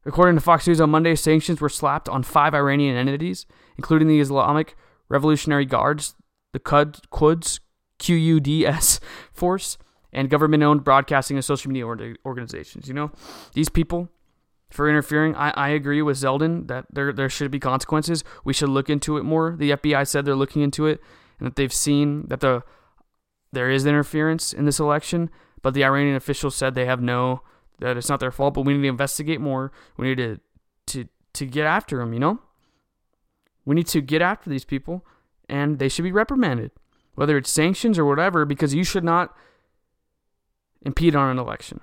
According 0.07 0.35
to 0.35 0.41
Fox 0.41 0.67
News 0.67 0.81
on 0.81 0.91
Monday, 0.91 1.15
sanctions 1.15 1.61
were 1.61 1.69
slapped 1.69 2.09
on 2.09 2.23
five 2.23 2.55
Iranian 2.55 2.97
entities, 2.97 3.47
including 3.77 4.09
the 4.09 4.21
Islamic 4.21 4.77
Revolutionary 5.09 5.65
Guards, 5.65 6.15
the 6.53 6.61
Quds, 6.61 7.61
QUDS 7.99 9.01
force, 9.33 9.79
and 10.13 10.29
government 10.29 10.63
owned 10.63 10.85
broadcasting 10.85 11.37
and 11.37 11.45
social 11.45 11.71
media 11.71 11.87
organizations. 12.27 12.87
You 12.87 12.95
know, 12.95 13.13
these 13.55 13.69
people 13.69 14.11
for 14.75 14.89
interfering. 14.89 15.37
I, 15.37 15.51
I 15.51 15.69
agree 15.69 16.03
with 16.03 16.17
Zeldin 16.17 16.67
that 16.67 16.87
there 16.93 17.13
there 17.13 17.29
should 17.29 17.51
be 17.53 17.61
consequences. 17.61 18.25
We 18.45 18.53
should 18.53 18.69
look 18.69 18.91
into 18.91 19.17
it 19.17 19.23
more. 19.23 19.55
The 19.57 19.71
FBI 19.71 20.07
said 20.07 20.25
they're 20.25 20.35
looking 20.35 20.63
into 20.63 20.87
it 20.87 21.01
and 21.39 21.47
that 21.47 21.55
they've 21.55 21.73
seen 21.73 22.27
that 22.27 22.41
the 22.41 22.63
there 23.53 23.71
is 23.71 23.87
interference 23.87 24.53
in 24.53 24.65
this 24.65 24.81
election, 24.81 25.31
but 25.63 25.75
the 25.75 25.85
Iranian 25.85 26.17
officials 26.17 26.57
said 26.57 26.75
they 26.75 26.87
have 26.87 27.01
no 27.01 27.43
that 27.79 27.97
it's 27.97 28.09
not 28.09 28.19
their 28.19 28.33
fault, 28.33 28.55
but 28.55 28.63
we 28.63 28.75
need 28.75 28.83
to 28.83 28.89
investigate 28.89 29.41
more. 29.41 29.71
We 29.97 30.09
need 30.09 30.19
to 30.19 30.41
to 30.87 31.09
to 31.35 31.47
get 31.47 31.67
after 31.67 31.99
them, 31.99 32.13
you 32.13 32.19
know? 32.19 32.41
We 33.65 33.77
need 33.77 33.87
to 33.89 34.01
get 34.01 34.23
after 34.23 34.51
these 34.51 34.65
people 34.65 35.07
and 35.49 35.79
they 35.79 35.89
should 35.89 36.03
be 36.03 36.13
reprimanded, 36.13 36.73
whether 37.15 37.37
it's 37.37 37.51
sanctions 37.51 37.97
or 37.97 38.05
whatever 38.05 38.45
because 38.45 38.75
you 38.75 38.83
should 38.83 39.05
not 39.05 39.37
impede 40.83 41.15
on 41.15 41.31
an 41.31 41.39
election. 41.39 41.81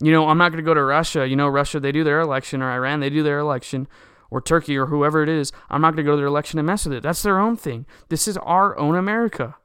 You 0.00 0.12
know, 0.12 0.28
I'm 0.28 0.38
not 0.38 0.50
going 0.50 0.62
to 0.62 0.66
go 0.66 0.74
to 0.74 0.82
Russia. 0.82 1.26
You 1.26 1.36
know, 1.36 1.48
Russia, 1.48 1.80
they 1.80 1.92
do 1.92 2.04
their 2.04 2.20
election, 2.20 2.62
or 2.62 2.70
Iran, 2.70 3.00
they 3.00 3.10
do 3.10 3.22
their 3.22 3.38
election, 3.38 3.88
or 4.30 4.40
Turkey, 4.40 4.76
or 4.76 4.86
whoever 4.86 5.22
it 5.22 5.28
is. 5.28 5.52
I'm 5.70 5.80
not 5.80 5.90
going 5.90 6.04
to 6.04 6.10
go 6.10 6.12
to 6.12 6.16
their 6.18 6.26
election 6.26 6.58
and 6.58 6.66
mess 6.66 6.84
with 6.84 6.94
it. 6.94 7.02
That's 7.02 7.22
their 7.22 7.38
own 7.38 7.56
thing. 7.56 7.86
This 8.08 8.28
is 8.28 8.36
our 8.38 8.78
own 8.78 8.94
America. 8.94 9.56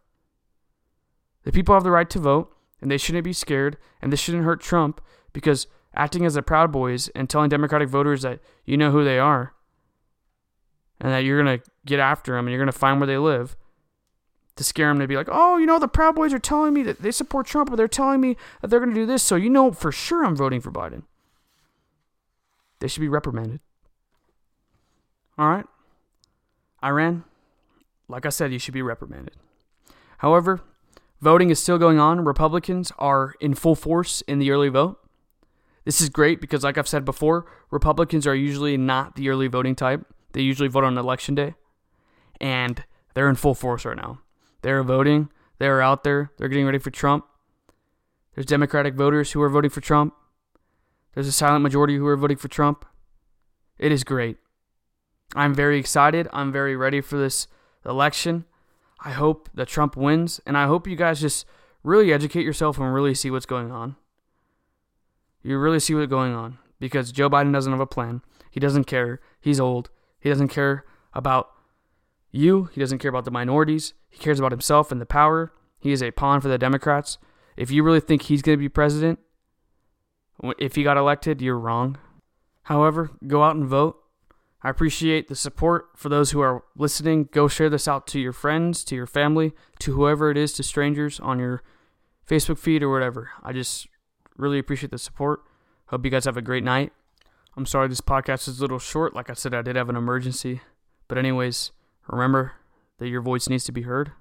The 1.43 1.52
people 1.52 1.76
have 1.76 1.84
the 1.84 1.91
right 1.91 2.10
to 2.10 2.19
vote, 2.19 2.56
and 2.82 2.89
they 2.89 2.98
shouldn't 2.98 3.24
be 3.24 3.34
scared, 3.34 3.78
and 4.02 4.12
this 4.12 4.19
shouldn't 4.19 4.46
hurt 4.46 4.62
Trump 4.62 5.02
because 5.34 5.67
acting 5.96 6.26
as 6.26 6.34
the 6.34 6.41
Proud 6.41 6.72
Boys 6.72 7.10
and 7.10 7.30
telling 7.30 7.50
Democratic 7.50 7.89
voters 7.89 8.22
that 8.24 8.39
you 8.65 8.78
know 8.78 8.91
who 8.91 9.04
they 9.04 9.19
are 9.19 9.54
and 11.00 11.12
that 11.12 11.19
you're 11.19 11.43
going 11.43 11.60
to 11.60 11.65
get 11.86 12.00
after 12.00 12.36
them 12.36 12.46
and 12.46 12.52
you're 12.52 12.60
going 12.60 12.72
to 12.72 12.78
find 12.78 13.00
where 13.00 13.08
they 13.08 13.17
live 13.17 13.56
to 14.56 14.63
scare 14.63 14.89
them 14.89 15.00
to 15.00 15.08
be 15.08 15.16
like, 15.16 15.30
oh, 15.32 15.58
you 15.58 15.66
know, 15.66 15.80
the 15.80 15.88
Proud 15.88 16.16
Boys 16.16 16.34
are 16.34 16.39
telling 16.39 16.74
me 16.74 16.84
that 16.84 17.02
they 17.02 17.12
support 17.12 17.48
Trump, 17.48 17.70
but 17.70 17.76
they're 17.76 17.88
telling 17.88 18.22
me 18.22 18.38
that 18.62 18.70
they're 18.70 18.80
going 18.80 18.94
to 18.94 19.00
do 19.00 19.06
this, 19.06 19.24
so 19.24 19.36
you 19.36 19.50
know 19.50 19.72
for 19.72 19.92
sure 19.92 20.24
I'm 20.24 20.36
voting 20.36 20.62
for 20.62 20.72
Biden. 20.72 21.04
They 22.80 22.88
should 22.88 23.02
be 23.02 23.08
reprimanded. 23.08 23.62
All 25.38 25.50
right? 25.50 25.66
Iran, 26.84 27.24
like 28.08 28.26
I 28.26 28.30
said, 28.30 28.52
you 28.52 28.60
should 28.60 28.74
be 28.74 28.82
reprimanded. 28.82 29.36
However, 30.18 30.62
voting 31.22 31.50
is 31.50 31.60
still 31.60 31.78
going 31.78 32.00
on. 32.00 32.26
Republicans 32.26 32.92
are 33.00 33.34
in 33.39 33.56
full 33.56 33.76
force 33.76 34.22
in 34.28 34.39
the 34.39 34.52
early 34.52 34.70
vote. 34.70 35.00
This 35.86 36.02
is 36.02 36.10
great 36.10 36.39
because, 36.39 36.63
like 36.63 36.78
I've 36.78 36.88
said 36.88 37.04
before, 37.04 37.46
Republicans 37.72 38.28
are 38.28 38.36
usually 38.36 38.78
not 38.78 39.16
the 39.16 39.30
early 39.30 39.48
voting 39.48 39.76
type. 39.76 40.06
They 40.34 40.42
usually 40.42 40.70
vote 40.70 40.84
on 40.84 40.98
election 40.98 41.36
day. 41.36 41.56
And 42.39 42.84
they're 43.13 43.30
in 43.30 43.36
full 43.36 43.56
force 43.56 43.86
right 43.86 43.98
now. 43.98 44.20
They're 44.63 44.84
voting. 44.84 45.30
They're 45.60 45.82
out 45.82 46.04
there. 46.04 46.32
They're 46.38 46.47
getting 46.49 46.65
ready 46.65 46.80
for 46.80 46.89
Trump. 46.89 47.26
There's 48.34 48.47
Democratic 48.47 48.95
voters 48.95 49.32
who 49.32 49.41
are 49.41 49.49
voting 49.49 49.69
for 49.69 49.82
Trump. 49.82 50.15
There's 51.13 51.28
a 51.28 51.32
silent 51.32 51.62
majority 51.62 51.97
who 51.97 52.08
are 52.08 52.17
voting 52.17 52.38
for 52.38 52.47
Trump. 52.47 52.86
It 53.78 53.91
is 53.91 54.04
great. 54.04 54.38
I'm 55.36 55.54
very 55.54 55.78
excited. 55.78 56.28
I'm 56.34 56.52
very 56.52 56.76
ready 56.76 57.02
for 57.02 57.17
this 57.17 57.47
election. 57.86 58.45
I 58.99 59.12
hope 59.12 59.49
that 59.54 59.67
Trump 59.67 59.95
wins, 59.95 60.39
and 60.45 60.58
I 60.58 60.65
hope 60.65 60.88
you 60.88 60.95
guys 60.95 61.21
just 61.21 61.45
really 61.84 62.13
educate 62.13 62.45
yourself 62.45 62.78
and 62.78 62.93
really 62.93 63.13
see 63.13 63.30
what's 63.30 63.45
going 63.45 63.71
on. 63.71 63.95
You 65.43 65.58
really 65.60 65.80
see 65.80 65.93
what's 65.93 66.10
going 66.10 66.34
on 66.34 66.58
because 66.80 67.12
Joe 67.12 67.30
Biden 67.30 67.52
doesn't 67.52 67.71
have 67.71 67.82
a 67.82 67.86
plan. 67.86 68.21
He 68.49 68.60
doesn't 68.60 68.86
care. 68.86 69.19
He's 69.41 69.60
old. 69.60 69.89
He 70.19 70.30
doesn't 70.30 70.47
care 70.47 70.86
about 71.13 71.52
you. 72.32 72.69
He 72.73 72.80
doesn't 72.80 72.99
care 72.99 73.10
about 73.10 73.26
the 73.26 73.32
minorities. 73.32 73.93
He 74.13 74.19
cares 74.19 74.38
about 74.38 74.52
himself 74.52 74.91
and 74.91 75.02
the 75.02 75.08
power. 75.08 75.52
He 75.80 75.91
is 75.91 76.04
a 76.04 76.12
pawn 76.12 76.39
for 76.39 76.47
the 76.47 76.60
Democrats. 76.60 77.17
If 77.58 77.71
you 77.71 77.82
really 77.82 77.99
think 77.99 78.21
he's 78.21 78.43
going 78.43 78.60
to 78.60 78.62
be 78.62 78.69
president, 78.69 79.17
if 80.60 80.76
he 80.76 80.84
got 80.84 80.97
elected, 80.97 81.41
you're 81.41 81.58
wrong. 81.58 81.97
However, 82.63 83.10
go 83.26 83.43
out 83.43 83.56
and 83.56 83.65
vote. 83.65 83.99
I 84.62 84.69
appreciate 84.69 85.30
the 85.30 85.36
support 85.36 85.89
for 85.95 86.10
those 86.10 86.30
who 86.30 86.41
are 86.41 86.63
listening. 86.78 87.28
Go 87.32 87.47
share 87.47 87.71
this 87.71 87.88
out 87.88 88.06
to 88.08 88.19
your 88.19 88.34
friends, 88.34 88.84
to 88.86 88.95
your 88.95 89.08
family, 89.08 89.52
to 89.80 89.93
whoever 89.95 90.30
it 90.30 90.38
is, 90.38 90.54
to 90.54 90.63
strangers 90.63 91.19
on 91.19 91.39
your 91.39 91.63
Facebook 92.30 92.60
feed 92.60 92.84
or 92.84 92.91
whatever. 92.91 93.32
I 93.41 93.52
just 93.52 93.88
really 94.38 94.60
appreciate 94.60 94.91
the 94.91 94.99
support. 94.99 95.41
Hope 95.88 96.06
you 96.06 96.12
guys 96.12 96.26
have 96.26 96.38
a 96.38 96.41
great 96.41 96.63
night. 96.63 96.93
I'm 97.58 97.65
sorry 97.65 97.88
this 97.88 97.99
podcast 97.99 98.47
is 98.47 98.60
a 98.60 98.62
little 98.62 98.78
short. 98.78 99.15
Like 99.15 99.32
I 99.32 99.34
said, 99.34 99.56
I 99.56 99.63
did 99.63 99.76
have 99.76 99.89
an 99.89 99.95
emergency. 99.95 100.62
But, 101.08 101.17
anyways, 101.17 101.71
remember 102.08 102.54
that 103.04 103.10
your 103.10 103.22
voice 103.22 103.50
needs 103.50 103.66
to 103.66 103.74
be 103.74 103.82
heard. 103.82 104.13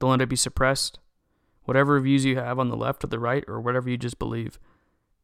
Don't 0.00 0.10
let 0.10 0.20
it 0.20 0.28
be 0.28 0.34
suppressed. 0.34 0.98
Whatever 1.62 2.00
views 2.00 2.24
you 2.24 2.36
have 2.36 2.58
on 2.58 2.68
the 2.68 2.76
left 2.76 3.04
or 3.04 3.06
the 3.06 3.18
right, 3.20 3.44
or 3.46 3.60
whatever 3.60 3.88
you 3.88 3.96
just 3.96 4.18
believe, 4.18 4.58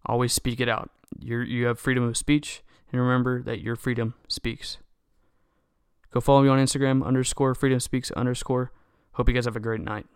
always 0.06 0.32
speak 0.32 0.60
it 0.60 0.68
out. 0.68 0.90
you 1.18 1.40
you 1.40 1.66
have 1.66 1.80
freedom 1.80 2.04
of 2.04 2.16
speech, 2.16 2.62
and 2.92 3.00
remember 3.00 3.42
that 3.42 3.60
your 3.60 3.74
freedom 3.74 4.14
speaks. 4.28 4.78
Go 6.12 6.20
follow 6.20 6.42
me 6.42 6.48
on 6.48 6.60
Instagram 6.60 7.04
underscore 7.04 7.56
freedom 7.56 7.80
speaks 7.80 8.12
underscore. 8.12 8.70
Hope 9.14 9.28
you 9.28 9.34
guys 9.34 9.46
have 9.46 9.56
a 9.56 9.60
great 9.60 9.80
night. 9.80 10.06